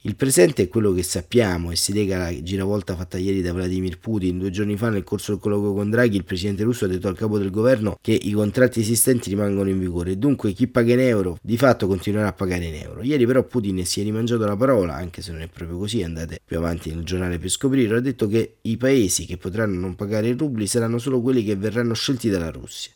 Il 0.03 0.15
presente 0.15 0.63
è 0.63 0.69
quello 0.69 0.93
che 0.93 1.03
sappiamo 1.03 1.73
e 1.73 1.77
si 1.77 1.93
lega 1.93 2.15
alla 2.15 2.43
giravolta 2.43 2.95
fatta 2.95 3.19
ieri 3.19 3.43
da 3.43 3.53
Vladimir 3.53 3.99
Putin. 3.99 4.39
Due 4.39 4.51
giorni 4.51 4.77
fa, 4.77 4.91
nel 4.91 5.03
corso 5.03 5.33
del 5.33 5.41
colloquio 5.41 5.73
con 5.73 5.91
Draghi, 5.91 6.17
il 6.17 6.23
presidente 6.23 6.63
russo 6.63 6.85
ha 6.85 6.89
detto 6.89 7.09
al 7.09 7.17
capo 7.17 7.37
del 7.37 7.51
governo 7.51 7.99
che 8.01 8.13
i 8.13 8.31
contratti 8.31 8.79
esistenti 8.79 9.29
rimangono 9.29 9.69
in 9.71 9.81
vigore 9.81 10.13
e 10.13 10.17
dunque 10.17 10.53
chi 10.53 10.69
paga 10.69 10.93
in 10.93 11.01
euro 11.01 11.37
di 11.43 11.57
fatto 11.57 11.89
continuerà 11.89 12.29
a 12.29 12.33
pagare 12.33 12.67
in 12.67 12.77
euro. 12.77 13.03
Ieri 13.03 13.27
però 13.27 13.43
Putin 13.43 13.85
si 13.85 14.01
è 14.01 14.05
rimangiato 14.05 14.45
la 14.45 14.57
parola, 14.57 14.95
anche 14.95 15.21
se 15.21 15.33
non 15.33 15.41
è 15.41 15.49
proprio 15.49 15.79
così, 15.79 16.05
andate 16.05 16.39
più 16.45 16.59
avanti 16.59 16.95
nel 16.95 17.03
giornale 17.03 17.41
per 17.41 17.49
scoprirlo, 17.49 17.97
ha 17.97 18.01
detto 18.01 18.29
che 18.29 18.59
i 18.63 18.77
paesi 18.77 19.27
che 19.27 19.37
potranno 19.37 19.81
non 19.81 19.97
pagare 19.97 20.29
i 20.29 20.35
rubli 20.35 20.69
saranno 20.69 20.99
solo 20.99 21.21
quelli 21.21 21.43
che 21.43 21.57
verranno 21.57 21.95
scelti 21.95 22.29
dalla 22.29 22.51
Russia 22.51 22.93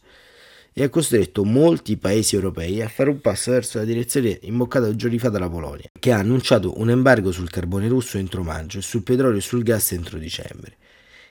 e 0.72 0.82
ha 0.82 0.88
costretto 0.88 1.44
molti 1.44 1.96
paesi 1.96 2.34
europei 2.34 2.80
a 2.80 2.88
fare 2.88 3.10
un 3.10 3.20
passo 3.20 3.50
verso 3.50 3.78
la 3.78 3.84
direzione 3.84 4.38
imboccata 4.42 4.94
giorni 4.96 5.18
fa 5.18 5.28
dalla 5.28 5.48
Polonia, 5.48 5.90
che 5.98 6.12
ha 6.12 6.18
annunciato 6.18 6.78
un 6.78 6.90
embargo 6.90 7.30
sul 7.30 7.50
carbone 7.50 7.88
russo 7.88 8.18
entro 8.18 8.42
maggio 8.42 8.78
e 8.78 8.82
sul 8.82 9.02
petrolio 9.02 9.38
e 9.38 9.42
sul 9.42 9.62
gas 9.62 9.92
entro 9.92 10.18
dicembre. 10.18 10.76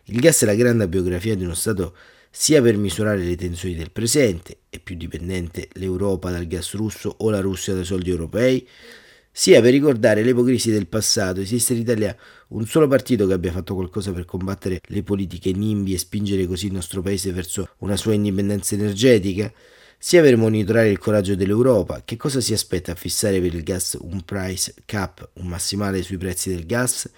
Il 0.06 0.20
gas 0.20 0.42
è 0.44 0.46
la 0.46 0.56
grande 0.56 0.88
biografia 0.88 1.36
di 1.36 1.44
uno 1.44 1.54
Stato 1.54 1.96
sia 2.30 2.62
per 2.62 2.78
misurare 2.78 3.24
le 3.24 3.36
tensioni 3.36 3.76
del 3.76 3.92
presente, 3.92 4.60
è 4.70 4.80
più 4.80 4.96
dipendente 4.96 5.68
l'Europa 5.74 6.32
dal 6.32 6.48
gas 6.48 6.74
russo 6.76 7.14
o 7.18 7.30
la 7.30 7.42
Russia 7.42 7.74
dai 7.74 7.84
soldi 7.84 8.10
europei, 8.10 8.66
sia 9.32 9.62
per 9.62 9.72
ricordare 9.72 10.24
l'ipocrisia 10.24 10.74
del 10.74 10.88
passato. 10.88 11.40
Esiste 11.40 11.74
in 11.74 11.80
Italia 11.80 12.16
un 12.50 12.66
solo 12.68 12.88
partito 12.88 13.26
che 13.26 13.34
abbia 13.34 13.52
fatto 13.52 13.74
qualcosa 13.74 14.12
per 14.12 14.26
combattere 14.26 14.82
le 14.84 15.04
politiche 15.04 15.54
NIMBY 15.54 15.94
e 15.94 15.98
spingere 15.98 16.46
così 16.46 16.68
il 16.68 16.74
nostro 16.74 17.02
paese 17.02 17.32
verso 17.32 17.70
una 17.80 17.96
sua 17.96 18.14
indipendenza 18.14 18.76
energetica? 18.76 19.52
Sia 19.98 20.22
per 20.22 20.36
monitorare 20.36 20.90
il 20.90 20.98
coraggio 20.98 21.36
dell'Europa, 21.36 22.02
che 22.04 22.18
cosa 22.18 22.42
si 22.42 22.54
aspetta 22.54 22.92
a 22.92 22.96
fissare 22.96 23.40
per 23.40 23.54
il 23.54 23.64
gas 23.64 23.98
un 24.02 24.22
price 24.22 24.74
cap, 24.86 25.30
un 25.34 25.48
massimale 25.48 26.02
sui 26.02 26.18
prezzi 26.18 26.50
del 26.50 26.66
gas? 26.66 27.10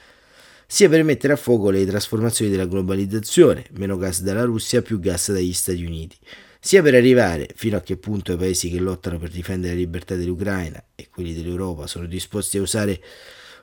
Sia 0.67 0.89
per 0.89 1.03
mettere 1.03 1.33
a 1.33 1.37
fuoco 1.37 1.69
le 1.69 1.85
trasformazioni 1.85 2.51
della 2.51 2.65
globalizzazione, 2.65 3.67
meno 3.71 3.95
gas 3.95 4.21
dalla 4.21 4.43
Russia, 4.43 4.81
più 4.81 4.99
gas 4.99 5.31
dagli 5.31 5.53
Stati 5.53 5.83
Uniti 5.83 6.17
sia 6.65 6.81
per 6.81 6.95
arrivare 6.95 7.49
fino 7.55 7.75
a 7.75 7.81
che 7.81 7.97
punto 7.97 8.31
i 8.31 8.37
paesi 8.37 8.69
che 8.69 8.79
lottano 8.79 9.19
per 9.19 9.29
difendere 9.29 9.73
la 9.73 9.79
libertà 9.79 10.15
dell'Ucraina 10.15 10.81
e 10.95 11.09
quelli 11.09 11.33
dell'Europa 11.33 11.87
sono 11.87 12.05
disposti 12.05 12.57
a 12.57 12.61
usare 12.61 13.01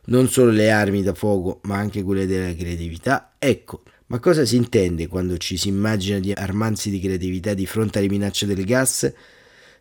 non 0.07 0.29
solo 0.29 0.51
le 0.51 0.71
armi 0.71 1.03
da 1.03 1.15
fuoco 1.15 1.61
ma 1.63 1.79
anche 1.79 2.03
quelle 2.03 2.27
della 2.27 2.55
creatività. 2.55 3.37
Ecco, 3.39 3.85
ma 4.09 4.19
cosa 4.19 4.45
si 4.45 4.57
intende 4.57 5.07
quando 5.07 5.39
ci 5.39 5.57
si 5.57 5.69
immagina 5.69 6.19
di 6.19 6.31
armarsi 6.31 6.91
di 6.91 7.01
creatività 7.01 7.55
di 7.55 7.65
fronte 7.65 8.01
alle 8.01 8.09
minacce 8.09 8.45
del 8.45 8.67
gas? 8.67 9.11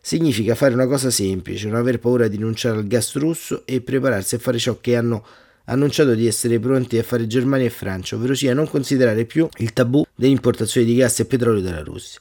Significa 0.00 0.54
fare 0.54 0.72
una 0.72 0.86
cosa 0.86 1.10
semplice, 1.10 1.68
non 1.68 1.76
aver 1.76 1.98
paura 1.98 2.26
di 2.26 2.36
rinunciare 2.36 2.78
al 2.78 2.86
gas 2.86 3.14
russo 3.16 3.66
e 3.66 3.82
prepararsi 3.82 4.36
a 4.36 4.38
fare 4.38 4.58
ciò 4.58 4.80
che 4.80 4.96
hanno 4.96 5.26
annunciato 5.64 6.14
di 6.14 6.26
essere 6.26 6.58
pronti 6.58 6.96
a 6.96 7.02
fare 7.02 7.26
Germania 7.26 7.66
e 7.66 7.70
Francia, 7.70 8.16
ovvero 8.16 8.34
sia 8.34 8.54
non 8.54 8.66
considerare 8.66 9.26
più 9.26 9.46
il 9.58 9.74
tabù 9.74 10.06
dell'importazione 10.14 10.86
di 10.86 10.94
gas 10.94 11.20
e 11.20 11.26
petrolio 11.26 11.60
dalla 11.60 11.82
Russia. 11.82 12.18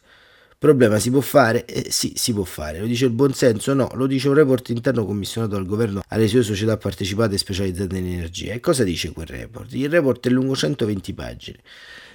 Problema 0.59 0.99
si 0.99 1.09
può 1.09 1.21
fare? 1.21 1.63
Eh, 1.63 1.89
sì, 1.89 2.11
si 2.17 2.33
può 2.33 2.43
fare. 2.43 2.79
Lo 2.79 2.85
dice 2.85 3.05
il 3.05 3.11
buonsenso? 3.11 3.73
No, 3.73 3.89
lo 3.93 4.05
dice 4.07 4.27
un 4.27 4.33
report 4.33 4.67
interno 4.67 5.05
commissionato 5.05 5.55
dal 5.55 5.65
governo 5.65 6.01
alle 6.09 6.27
sue 6.27 6.43
società 6.43 6.75
partecipate 6.75 7.37
specializzate 7.37 7.97
in 7.97 8.05
energia. 8.05 8.51
E 8.51 8.59
cosa 8.59 8.83
dice 8.83 9.13
quel 9.13 9.27
report? 9.27 9.71
Il 9.71 9.87
report 9.87 10.27
è 10.27 10.29
lungo 10.29 10.57
120 10.57 11.13
pagine 11.13 11.59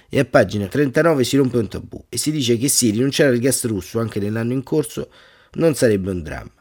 e 0.07 0.19
a 0.19 0.25
pagina 0.25 0.67
39 0.67 1.23
si 1.23 1.37
rompe 1.37 1.57
un 1.57 1.67
tabù 1.67 2.05
e 2.07 2.17
si 2.17 2.29
dice 2.29 2.55
che 2.57 2.67
sì, 2.67 2.91
rinunciare 2.91 3.31
al 3.31 3.39
gas 3.39 3.65
russo 3.65 3.99
anche 3.99 4.19
nell'anno 4.19 4.53
in 4.53 4.61
corso 4.61 5.09
non 5.53 5.73
sarebbe 5.73 6.11
un 6.11 6.21
dramma. 6.21 6.51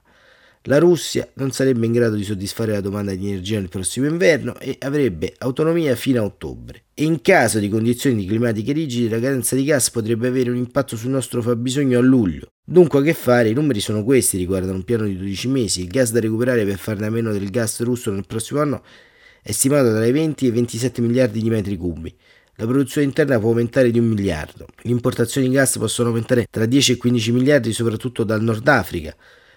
La 0.66 0.78
Russia 0.78 1.28
non 1.34 1.50
sarebbe 1.50 1.84
in 1.84 1.92
grado 1.92 2.16
di 2.16 2.24
soddisfare 2.24 2.72
la 2.72 2.80
domanda 2.80 3.14
di 3.14 3.28
energia 3.28 3.58
nel 3.58 3.68
prossimo 3.68 4.06
inverno 4.06 4.58
e 4.58 4.78
avrebbe 4.80 5.34
autonomia 5.36 5.94
fino 5.94 6.22
a 6.22 6.24
ottobre. 6.24 6.84
E 6.94 7.04
in 7.04 7.20
caso 7.20 7.58
di 7.58 7.68
condizioni 7.68 8.24
climatiche 8.24 8.72
rigide, 8.72 9.14
la 9.14 9.20
carenza 9.20 9.56
di 9.56 9.64
gas 9.64 9.90
potrebbe 9.90 10.26
avere 10.26 10.48
un 10.48 10.56
impatto 10.56 10.96
sul 10.96 11.10
nostro 11.10 11.42
fabbisogno 11.42 11.98
a 11.98 12.00
luglio. 12.00 12.46
Dunque, 12.64 13.02
che 13.02 13.12
fare? 13.12 13.50
I 13.50 13.52
numeri 13.52 13.80
sono 13.80 14.02
questi: 14.04 14.38
riguardano 14.38 14.76
un 14.76 14.84
piano 14.84 15.04
di 15.04 15.18
12 15.18 15.48
mesi. 15.48 15.82
Il 15.82 15.88
gas 15.88 16.12
da 16.12 16.20
recuperare 16.20 16.64
per 16.64 16.78
farne 16.78 17.04
a 17.04 17.10
meno 17.10 17.30
del 17.30 17.50
gas 17.50 17.82
russo 17.82 18.10
nel 18.10 18.24
prossimo 18.26 18.60
anno 18.60 18.82
è 19.42 19.52
stimato 19.52 19.90
tra 19.90 20.06
i 20.06 20.12
20 20.12 20.46
e 20.46 20.48
i 20.48 20.52
27 20.52 21.02
miliardi 21.02 21.42
di 21.42 21.50
metri 21.50 21.76
cubi. 21.76 22.16
La 22.54 22.64
produzione 22.64 23.06
interna 23.06 23.38
può 23.38 23.50
aumentare 23.50 23.90
di 23.90 23.98
un 23.98 24.06
miliardo. 24.06 24.66
Le 24.80 24.90
importazioni 24.90 25.46
di 25.48 25.52
gas 25.52 25.76
possono 25.76 26.08
aumentare 26.08 26.46
tra 26.48 26.64
10 26.64 26.92
e 26.92 26.96
15 26.96 27.32
miliardi, 27.32 27.70
soprattutto 27.74 28.24
dal 28.24 28.42
Nord 28.42 28.66
Africa. 28.66 29.14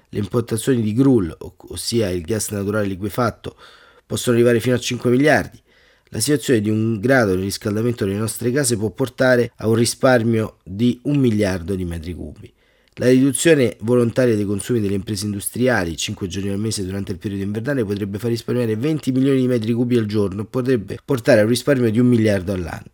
Le 0.09 0.19
importazioni 0.19 0.81
di 0.81 0.93
GRUL, 0.93 1.35
ossia 1.69 2.09
il 2.09 2.21
gas 2.21 2.51
naturale 2.51 2.87
liquefatto, 2.87 3.57
possono 4.05 4.35
arrivare 4.35 4.61
fino 4.61 4.75
a 4.75 4.79
5 4.79 5.09
miliardi. 5.09 5.61
La 6.09 6.21
situazione 6.21 6.61
di 6.61 6.69
un 6.69 6.97
grado 7.01 7.35
di 7.35 7.41
riscaldamento 7.41 8.05
delle 8.05 8.17
nostre 8.17 8.49
case 8.51 8.77
può 8.77 8.89
portare 8.91 9.51
a 9.57 9.67
un 9.67 9.75
risparmio 9.75 10.59
di 10.63 10.97
un 11.03 11.17
miliardo 11.17 11.75
di 11.75 11.83
metri 11.83 12.13
cubi. 12.13 12.53
La 12.99 13.09
riduzione 13.09 13.75
volontaria 13.81 14.35
dei 14.35 14.45
consumi 14.45 14.79
delle 14.79 14.95
imprese 14.95 15.25
industriali, 15.25 15.97
5 15.97 16.27
giorni 16.27 16.49
al 16.49 16.57
mese 16.57 16.85
durante 16.85 17.11
il 17.11 17.17
periodo 17.17 17.43
invernale, 17.43 17.83
potrebbe 17.83 18.17
far 18.17 18.29
risparmiare 18.29 18.77
20 18.77 19.11
milioni 19.11 19.41
di 19.41 19.47
metri 19.47 19.73
cubi 19.73 19.97
al 19.97 20.05
giorno 20.05 20.43
e 20.43 20.45
potrebbe 20.45 20.97
portare 21.03 21.41
a 21.41 21.43
un 21.43 21.49
risparmio 21.49 21.91
di 21.91 21.99
un 21.99 22.07
miliardo 22.07 22.53
all'anno. 22.53 22.91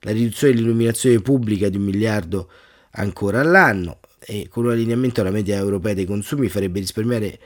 La 0.00 0.12
riduzione 0.12 0.54
dell'illuminazione 0.54 1.20
pubblica 1.20 1.68
di 1.68 1.76
un 1.76 1.82
miliardo 1.82 2.48
ancora 2.92 3.40
all'anno 3.40 3.98
e 4.26 4.48
con 4.48 4.64
un 4.64 4.72
allineamento 4.72 5.20
alla 5.20 5.30
media 5.30 5.56
europea 5.56 5.94
dei 5.94 6.04
consumi 6.04 6.48
farebbe 6.48 6.80
risparmiare 6.80 7.38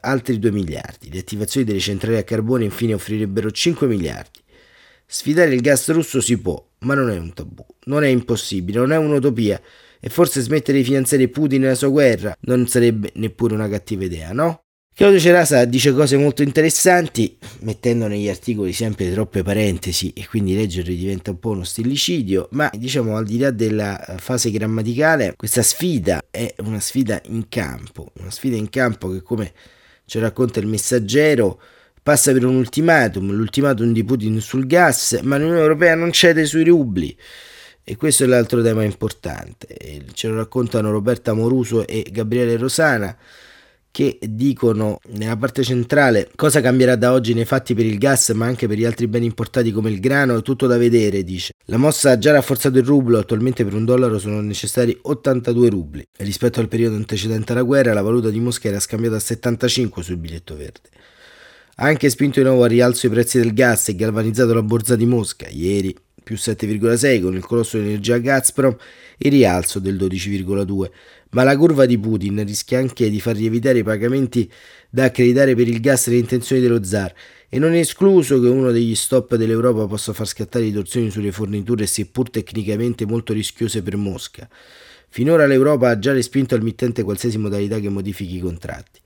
altri 0.00 0.38
2 0.38 0.50
miliardi. 0.50 1.10
Le 1.12 1.20
attivazioni 1.20 1.64
delle 1.64 1.78
centrali 1.78 2.16
a 2.16 2.24
carbone 2.24 2.64
infine 2.64 2.94
offrirebbero 2.94 3.50
5 3.50 3.86
miliardi. 3.86 4.40
Sfidare 5.06 5.54
il 5.54 5.60
gas 5.60 5.90
russo 5.90 6.20
si 6.20 6.38
può, 6.40 6.62
ma 6.80 6.94
non 6.94 7.10
è 7.10 7.16
un 7.16 7.32
tabù, 7.32 7.64
non 7.84 8.02
è 8.02 8.08
impossibile, 8.08 8.78
non 8.78 8.92
è 8.92 8.96
un'utopia 8.96 9.60
e 10.00 10.08
forse 10.08 10.40
smettere 10.40 10.78
di 10.78 10.84
finanziare 10.84 11.28
Putin 11.28 11.62
nella 11.62 11.74
sua 11.74 11.88
guerra 11.88 12.36
non 12.40 12.66
sarebbe 12.66 13.12
neppure 13.14 13.54
una 13.54 13.68
cattiva 13.68 14.04
idea, 14.04 14.32
no? 14.32 14.63
Claudio 14.96 15.18
Cerasa 15.18 15.64
dice 15.64 15.92
cose 15.92 16.16
molto 16.16 16.44
interessanti, 16.44 17.36
mettendo 17.62 18.06
negli 18.06 18.28
articoli 18.28 18.72
sempre 18.72 19.10
troppe 19.10 19.42
parentesi 19.42 20.12
e 20.12 20.24
quindi 20.28 20.54
leggerli 20.54 20.94
diventa 20.94 21.32
un 21.32 21.40
po' 21.40 21.50
uno 21.50 21.64
stillicidio, 21.64 22.46
ma 22.52 22.70
diciamo 22.72 23.16
al 23.16 23.24
di 23.24 23.38
là 23.38 23.50
della 23.50 24.14
fase 24.18 24.52
grammaticale, 24.52 25.34
questa 25.36 25.62
sfida 25.62 26.22
è 26.30 26.54
una 26.58 26.78
sfida 26.78 27.20
in 27.24 27.48
campo, 27.48 28.12
una 28.20 28.30
sfida 28.30 28.54
in 28.54 28.70
campo 28.70 29.10
che 29.10 29.20
come 29.22 29.52
ci 30.04 30.20
racconta 30.20 30.60
il 30.60 30.68
messaggero, 30.68 31.60
passa 32.00 32.30
per 32.30 32.44
un 32.44 32.54
ultimatum, 32.54 33.32
l'ultimatum 33.32 33.92
di 33.92 34.04
Putin 34.04 34.40
sul 34.40 34.64
gas, 34.64 35.18
ma 35.24 35.36
l'Unione 35.38 35.58
Europea 35.58 35.96
non 35.96 36.12
cede 36.12 36.44
sui 36.46 36.62
rubli. 36.62 37.16
E 37.82 37.96
questo 37.96 38.22
è 38.22 38.26
l'altro 38.28 38.62
tema 38.62 38.84
importante. 38.84 40.04
Ce 40.12 40.28
lo 40.28 40.36
raccontano 40.36 40.92
Roberta 40.92 41.32
Moruso 41.32 41.84
e 41.84 42.06
Gabriele 42.12 42.56
Rosana 42.56 43.14
che 43.94 44.18
dicono 44.20 44.98
nella 45.10 45.36
parte 45.36 45.62
centrale 45.62 46.28
cosa 46.34 46.60
cambierà 46.60 46.96
da 46.96 47.12
oggi 47.12 47.32
nei 47.32 47.44
fatti 47.44 47.74
per 47.74 47.86
il 47.86 47.96
gas 47.96 48.30
ma 48.30 48.44
anche 48.44 48.66
per 48.66 48.76
gli 48.76 48.84
altri 48.84 49.06
beni 49.06 49.26
importati 49.26 49.70
come 49.70 49.88
il 49.88 50.00
grano, 50.00 50.36
è 50.36 50.42
tutto 50.42 50.66
da 50.66 50.76
vedere, 50.76 51.22
dice. 51.22 51.52
La 51.66 51.76
mossa 51.76 52.10
ha 52.10 52.18
già 52.18 52.32
rafforzato 52.32 52.76
il 52.76 52.84
rublo, 52.84 53.18
attualmente 53.18 53.62
per 53.62 53.72
un 53.72 53.84
dollaro 53.84 54.18
sono 54.18 54.40
necessari 54.40 54.98
82 55.00 55.68
rubli. 55.68 56.04
Rispetto 56.18 56.58
al 56.58 56.66
periodo 56.66 56.96
antecedente 56.96 57.52
alla 57.52 57.62
guerra 57.62 57.92
la 57.92 58.02
valuta 58.02 58.30
di 58.30 58.40
Mosca 58.40 58.66
era 58.66 58.80
scambiata 58.80 59.14
a 59.14 59.20
75 59.20 60.02
sul 60.02 60.16
biglietto 60.16 60.56
verde. 60.56 60.88
Ha 61.76 61.86
anche 61.86 62.10
spinto 62.10 62.40
di 62.40 62.46
nuovo 62.46 62.64
al 62.64 62.70
rialzo 62.70 63.06
i 63.06 63.10
prezzi 63.10 63.38
del 63.38 63.54
gas 63.54 63.90
e 63.90 63.94
galvanizzato 63.94 64.52
la 64.54 64.62
borsa 64.62 64.96
di 64.96 65.06
Mosca. 65.06 65.46
Ieri 65.48 65.94
più 66.20 66.34
7,6 66.34 67.22
con 67.22 67.36
il 67.36 67.44
colosso 67.44 67.78
di 67.78 67.84
energia 67.84 68.18
Gazprom 68.18 68.76
e 69.16 69.28
rialzo 69.28 69.78
del 69.78 69.94
12,2. 69.94 70.90
Ma 71.34 71.42
la 71.42 71.56
curva 71.56 71.84
di 71.84 71.98
Putin 71.98 72.44
rischia 72.46 72.78
anche 72.78 73.10
di 73.10 73.20
far 73.20 73.34
lievitare 73.34 73.78
i 73.78 73.82
pagamenti 73.82 74.48
da 74.88 75.04
accreditare 75.04 75.56
per 75.56 75.66
il 75.66 75.80
gas 75.80 76.06
le 76.06 76.16
intenzioni 76.16 76.62
dello 76.62 76.84
zar 76.84 77.12
e 77.48 77.58
non 77.58 77.74
è 77.74 77.78
escluso 77.78 78.40
che 78.40 78.46
uno 78.46 78.70
degli 78.70 78.94
stop 78.94 79.34
dell'Europa 79.34 79.86
possa 79.86 80.12
far 80.12 80.28
scattare 80.28 80.64
ritorsioni 80.64 81.10
sulle 81.10 81.32
forniture 81.32 81.86
seppur 81.86 82.30
tecnicamente 82.30 83.04
molto 83.04 83.32
rischiose 83.32 83.82
per 83.82 83.96
Mosca. 83.96 84.48
Finora 85.08 85.46
l'Europa 85.46 85.90
ha 85.90 85.98
già 85.98 86.12
respinto 86.12 86.54
al 86.54 86.62
mittente 86.62 87.02
qualsiasi 87.02 87.36
modalità 87.36 87.80
che 87.80 87.88
modifichi 87.88 88.36
i 88.36 88.40
contratti. 88.40 89.00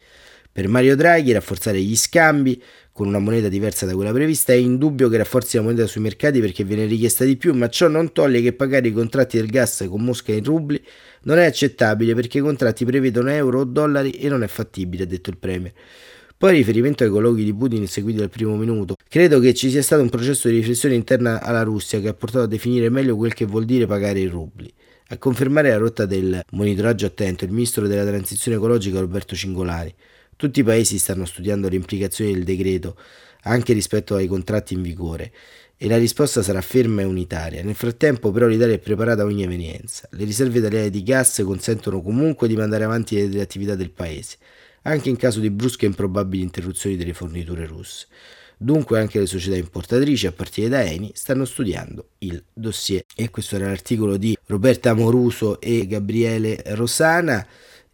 Per 0.58 0.66
Mario 0.66 0.96
Draghi 0.96 1.30
rafforzare 1.30 1.80
gli 1.80 1.94
scambi 1.94 2.60
con 2.90 3.06
una 3.06 3.20
moneta 3.20 3.46
diversa 3.46 3.86
da 3.86 3.94
quella 3.94 4.10
prevista 4.10 4.52
è 4.52 4.56
indubbio 4.56 5.08
che 5.08 5.16
rafforzi 5.18 5.56
la 5.56 5.62
moneta 5.62 5.86
sui 5.86 6.00
mercati 6.00 6.40
perché 6.40 6.64
viene 6.64 6.84
richiesta 6.86 7.24
di 7.24 7.36
più, 7.36 7.54
ma 7.54 7.68
ciò 7.68 7.86
non 7.86 8.12
toglie 8.12 8.42
che 8.42 8.52
pagare 8.52 8.88
i 8.88 8.92
contratti 8.92 9.36
del 9.36 9.46
gas 9.46 9.86
con 9.88 10.02
Mosca 10.02 10.32
in 10.32 10.42
rubli 10.42 10.82
non 11.22 11.38
è 11.38 11.44
accettabile 11.44 12.12
perché 12.16 12.38
i 12.38 12.40
contratti 12.40 12.84
prevedono 12.84 13.30
euro 13.30 13.60
o 13.60 13.64
dollari 13.64 14.10
e 14.10 14.28
non 14.28 14.42
è 14.42 14.48
fattibile, 14.48 15.04
ha 15.04 15.06
detto 15.06 15.30
il 15.30 15.36
Premier. 15.36 15.72
Poi 16.36 16.56
riferimento 16.56 17.04
ai 17.04 17.10
colloqui 17.10 17.44
di 17.44 17.54
Putin 17.54 17.86
seguiti 17.86 18.18
dal 18.18 18.28
primo 18.28 18.56
minuto. 18.56 18.96
Credo 19.08 19.38
che 19.38 19.54
ci 19.54 19.70
sia 19.70 19.82
stato 19.82 20.02
un 20.02 20.08
processo 20.08 20.48
di 20.48 20.56
riflessione 20.56 20.96
interna 20.96 21.40
alla 21.40 21.62
Russia 21.62 22.00
che 22.00 22.08
ha 22.08 22.14
portato 22.14 22.46
a 22.46 22.48
definire 22.48 22.90
meglio 22.90 23.14
quel 23.14 23.32
che 23.32 23.44
vuol 23.44 23.64
dire 23.64 23.86
pagare 23.86 24.18
i 24.18 24.26
rubli. 24.26 24.68
A 25.10 25.18
confermare 25.18 25.70
la 25.70 25.76
rotta 25.76 26.04
del 26.04 26.42
monitoraggio 26.50 27.06
attento 27.06 27.44
il 27.44 27.52
ministro 27.52 27.86
della 27.86 28.04
transizione 28.04 28.56
ecologica 28.56 28.98
Roberto 28.98 29.36
Cingolari. 29.36 29.94
Tutti 30.38 30.60
i 30.60 30.62
paesi 30.62 30.98
stanno 30.98 31.24
studiando 31.24 31.68
le 31.68 31.74
implicazioni 31.74 32.32
del 32.32 32.44
decreto 32.44 32.96
anche 33.42 33.72
rispetto 33.72 34.14
ai 34.14 34.28
contratti 34.28 34.72
in 34.72 34.82
vigore 34.82 35.32
e 35.76 35.88
la 35.88 35.98
risposta 35.98 36.44
sarà 36.44 36.60
ferma 36.60 37.00
e 37.00 37.06
unitaria. 37.06 37.60
Nel 37.64 37.74
frattempo 37.74 38.30
però 38.30 38.46
l'Italia 38.46 38.76
è 38.76 38.78
preparata 38.78 39.22
a 39.22 39.24
ogni 39.24 39.42
evenienza. 39.42 40.08
Le 40.12 40.24
riserve 40.24 40.60
italiane 40.60 40.90
di 40.90 41.02
gas 41.02 41.42
consentono 41.44 42.00
comunque 42.02 42.46
di 42.46 42.54
mandare 42.54 42.84
avanti 42.84 43.28
le 43.28 43.40
attività 43.40 43.74
del 43.74 43.90
paese, 43.90 44.36
anche 44.82 45.08
in 45.08 45.16
caso 45.16 45.40
di 45.40 45.50
brusche 45.50 45.86
e 45.86 45.88
improbabili 45.88 46.44
interruzioni 46.44 46.96
delle 46.96 47.14
forniture 47.14 47.66
russe. 47.66 48.06
Dunque 48.56 49.00
anche 49.00 49.18
le 49.18 49.26
società 49.26 49.56
importatrici, 49.56 50.28
a 50.28 50.32
partire 50.32 50.68
da 50.68 50.84
Eni, 50.84 51.10
stanno 51.14 51.46
studiando 51.46 52.10
il 52.18 52.40
dossier. 52.52 53.02
E 53.16 53.28
questo 53.30 53.56
era 53.56 53.66
l'articolo 53.66 54.16
di 54.16 54.38
Roberta 54.46 54.94
Moruso 54.94 55.60
e 55.60 55.84
Gabriele 55.88 56.62
Rosana 56.66 57.44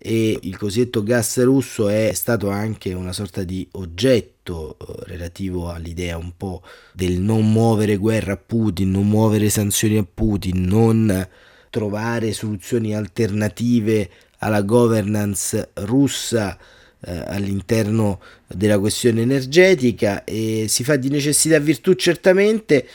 e 0.06 0.38
il 0.42 0.58
cosiddetto 0.58 1.02
gas 1.02 1.42
russo 1.42 1.88
è 1.88 2.12
stato 2.12 2.50
anche 2.50 2.92
una 2.92 3.14
sorta 3.14 3.42
di 3.42 3.66
oggetto 3.73 4.76
eh, 4.78 5.04
relativo 5.06 5.70
all'idea 5.70 6.18
un 6.18 6.37
po' 6.37 6.62
del 6.92 7.20
non 7.20 7.50
muovere 7.50 7.96
guerra 7.96 8.34
a 8.34 8.37
Putin, 8.37 8.90
non 8.90 9.08
muovere 9.08 9.49
sanzioni 9.49 9.96
a 9.96 10.04
Putin, 10.04 10.61
non 10.61 11.26
trovare 11.70 12.34
soluzioni 12.34 12.94
alternative 12.94 14.11
alla 14.40 14.61
governance 14.61 15.70
russa 15.73 16.58
eh, 17.00 17.23
all'interno 17.26 18.20
della 18.46 18.78
questione 18.78 19.23
energetica 19.23 20.23
e 20.25 20.66
si 20.68 20.84
fa 20.84 20.96
di 20.96 21.08
necessità 21.08 21.58
virtù 21.58 21.94
certamente 21.94 22.87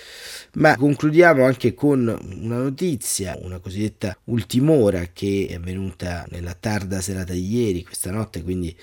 ma 0.53 0.75
concludiamo 0.75 1.45
anche 1.45 1.73
con 1.73 1.99
una 2.41 2.57
notizia, 2.57 3.37
una 3.41 3.59
cosiddetta 3.59 4.17
ultimora 4.25 5.05
che 5.13 5.47
è 5.49 5.55
avvenuta 5.55 6.25
nella 6.29 6.53
tarda 6.53 7.01
serata 7.01 7.33
di 7.33 7.55
ieri, 7.55 7.83
questa 7.83 8.11
notte, 8.11 8.41
quindi 8.41 8.75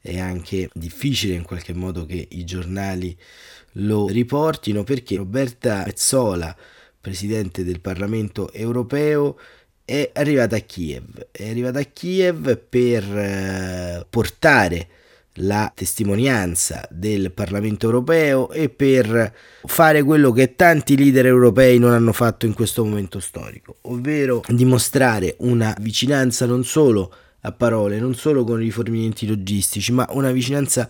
è 0.00 0.18
anche 0.18 0.70
difficile 0.72 1.34
in 1.34 1.42
qualche 1.42 1.74
modo 1.74 2.06
che 2.06 2.26
i 2.30 2.44
giornali 2.44 3.16
lo 3.74 4.08
riportino 4.08 4.82
perché 4.82 5.16
Roberta 5.16 5.82
Mezzola, 5.84 6.56
presidente 7.00 7.64
del 7.64 7.80
Parlamento 7.80 8.52
europeo, 8.52 9.38
è 9.84 10.10
arrivata 10.14 10.56
a 10.56 10.60
Kiev. 10.60 11.28
È 11.30 11.48
arrivata 11.48 11.80
a 11.80 11.84
Kiev 11.84 12.56
per 12.56 13.04
eh, 13.04 14.06
portare 14.08 14.88
la 15.40 15.70
testimonianza 15.74 16.86
del 16.90 17.32
Parlamento 17.32 17.86
europeo 17.86 18.50
e 18.50 18.68
per 18.68 19.32
fare 19.64 20.02
quello 20.02 20.32
che 20.32 20.54
tanti 20.56 20.96
leader 20.96 21.26
europei 21.26 21.78
non 21.78 21.92
hanno 21.92 22.12
fatto 22.12 22.46
in 22.46 22.54
questo 22.54 22.84
momento 22.84 23.20
storico, 23.20 23.76
ovvero 23.82 24.42
dimostrare 24.48 25.36
una 25.40 25.76
vicinanza 25.80 26.46
non 26.46 26.64
solo 26.64 27.12
a 27.42 27.52
parole, 27.52 27.98
non 27.98 28.14
solo 28.14 28.44
con 28.44 28.56
rifornimenti 28.56 29.26
logistici, 29.26 29.92
ma 29.92 30.06
una 30.10 30.30
vicinanza 30.30 30.88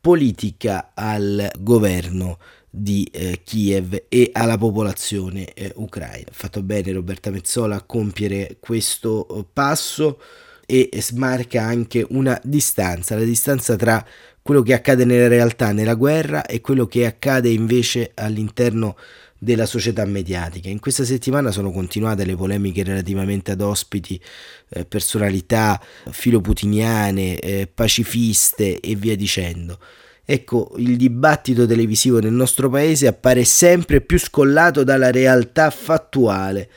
politica 0.00 0.92
al 0.94 1.50
governo 1.58 2.38
di 2.68 3.08
eh, 3.10 3.40
Kiev 3.42 4.04
e 4.08 4.30
alla 4.32 4.58
popolazione 4.58 5.52
eh, 5.54 5.72
ucraina. 5.76 6.28
Fatto 6.30 6.62
bene 6.62 6.92
Roberta 6.92 7.30
Mezzola 7.30 7.76
a 7.76 7.82
compiere 7.82 8.58
questo 8.60 9.26
eh, 9.28 9.44
passo 9.50 10.20
e 10.66 10.90
smarca 10.96 11.62
anche 11.62 12.04
una 12.10 12.38
distanza, 12.42 13.14
la 13.14 13.24
distanza 13.24 13.76
tra 13.76 14.04
quello 14.42 14.62
che 14.62 14.74
accade 14.74 15.04
nella 15.04 15.28
realtà, 15.28 15.72
nella 15.72 15.94
guerra 15.94 16.44
e 16.44 16.60
quello 16.60 16.86
che 16.86 17.06
accade 17.06 17.48
invece 17.48 18.10
all'interno 18.14 18.96
della 19.38 19.66
società 19.66 20.04
mediatica. 20.04 20.68
In 20.68 20.80
questa 20.80 21.04
settimana 21.04 21.50
sono 21.50 21.70
continuate 21.70 22.24
le 22.24 22.36
polemiche 22.36 22.82
relativamente 22.82 23.52
ad 23.52 23.60
ospiti, 23.60 24.20
eh, 24.68 24.84
personalità 24.84 25.80
filoputiniane, 26.10 27.38
eh, 27.38 27.68
pacifiste 27.72 28.80
e 28.80 28.94
via 28.94 29.16
dicendo. 29.16 29.78
Ecco, 30.24 30.74
il 30.78 30.96
dibattito 30.96 31.66
televisivo 31.66 32.18
nel 32.18 32.32
nostro 32.32 32.68
paese 32.68 33.06
appare 33.06 33.44
sempre 33.44 34.00
più 34.00 34.18
scollato 34.18 34.82
dalla 34.82 35.10
realtà 35.10 35.70
fattuale 35.70 36.68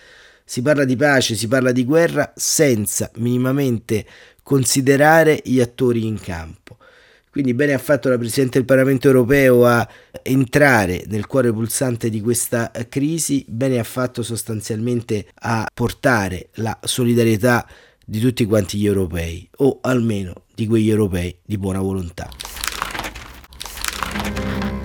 si 0.49 0.63
parla 0.63 0.83
di 0.83 0.95
pace, 0.95 1.35
si 1.35 1.47
parla 1.47 1.71
di 1.71 1.85
guerra 1.85 2.33
senza 2.35 3.12
minimamente 3.17 4.03
considerare 4.41 5.39
gli 5.45 5.59
attori 5.59 6.07
in 6.07 6.19
campo. 6.19 6.77
Quindi 7.29 7.53
bene 7.53 7.73
ha 7.73 7.77
fatto 7.77 8.09
la 8.09 8.17
Presidente 8.17 8.57
del 8.57 8.65
Parlamento 8.65 9.05
europeo 9.05 9.67
a 9.67 9.88
entrare 10.23 11.03
nel 11.05 11.27
cuore 11.27 11.53
pulsante 11.53 12.09
di 12.09 12.19
questa 12.19 12.71
crisi, 12.89 13.45
bene 13.47 13.77
ha 13.77 13.83
fatto 13.83 14.23
sostanzialmente 14.23 15.27
a 15.35 15.69
portare 15.71 16.49
la 16.53 16.75
solidarietà 16.81 17.67
di 18.03 18.19
tutti 18.19 18.43
quanti 18.45 18.79
gli 18.79 18.88
europei, 18.88 19.47
o 19.57 19.77
almeno 19.81 20.45
di 20.55 20.65
quegli 20.65 20.89
europei 20.89 21.38
di 21.45 21.59
buona 21.59 21.79
volontà. 21.79 22.48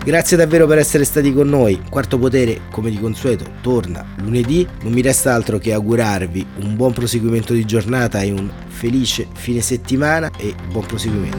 Grazie 0.05 0.37
davvero 0.37 0.67
per 0.67 0.77
essere 0.77 1.03
stati 1.05 1.33
con 1.33 1.49
noi. 1.49 1.81
Quarto 1.89 2.19
Potere, 2.19 2.69
come 2.71 2.91
di 2.91 3.01
consueto, 3.01 3.51
torna 3.63 4.05
lunedì. 4.19 4.69
Non 4.83 4.93
mi 4.93 5.01
resta 5.01 5.33
altro 5.33 5.57
che 5.57 5.73
augurarvi 5.73 6.47
un 6.59 6.77
buon 6.77 6.93
proseguimento 6.93 7.55
di 7.55 7.65
giornata 7.65 8.21
e 8.21 8.31
un 8.31 8.53
felice 8.67 9.27
fine 9.33 9.63
settimana 9.63 10.31
e 10.39 10.55
buon 10.71 10.85
proseguimento. 10.85 11.39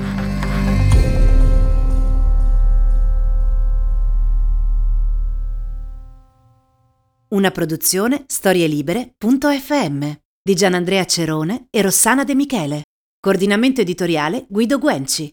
Una 7.28 7.51
produzione 7.51 8.23
storielibere.fm 8.25 10.12
di 10.41 10.56
Gianandrea 10.56 11.06
Cerone 11.06 11.67
e 11.69 11.84
Rossana 11.84 12.23
De 12.23 12.34
Michele. 12.34 12.82
Coordinamento 13.19 13.82
editoriale 13.82 14.47
Guido 14.49 14.80
Guenci. 14.80 15.32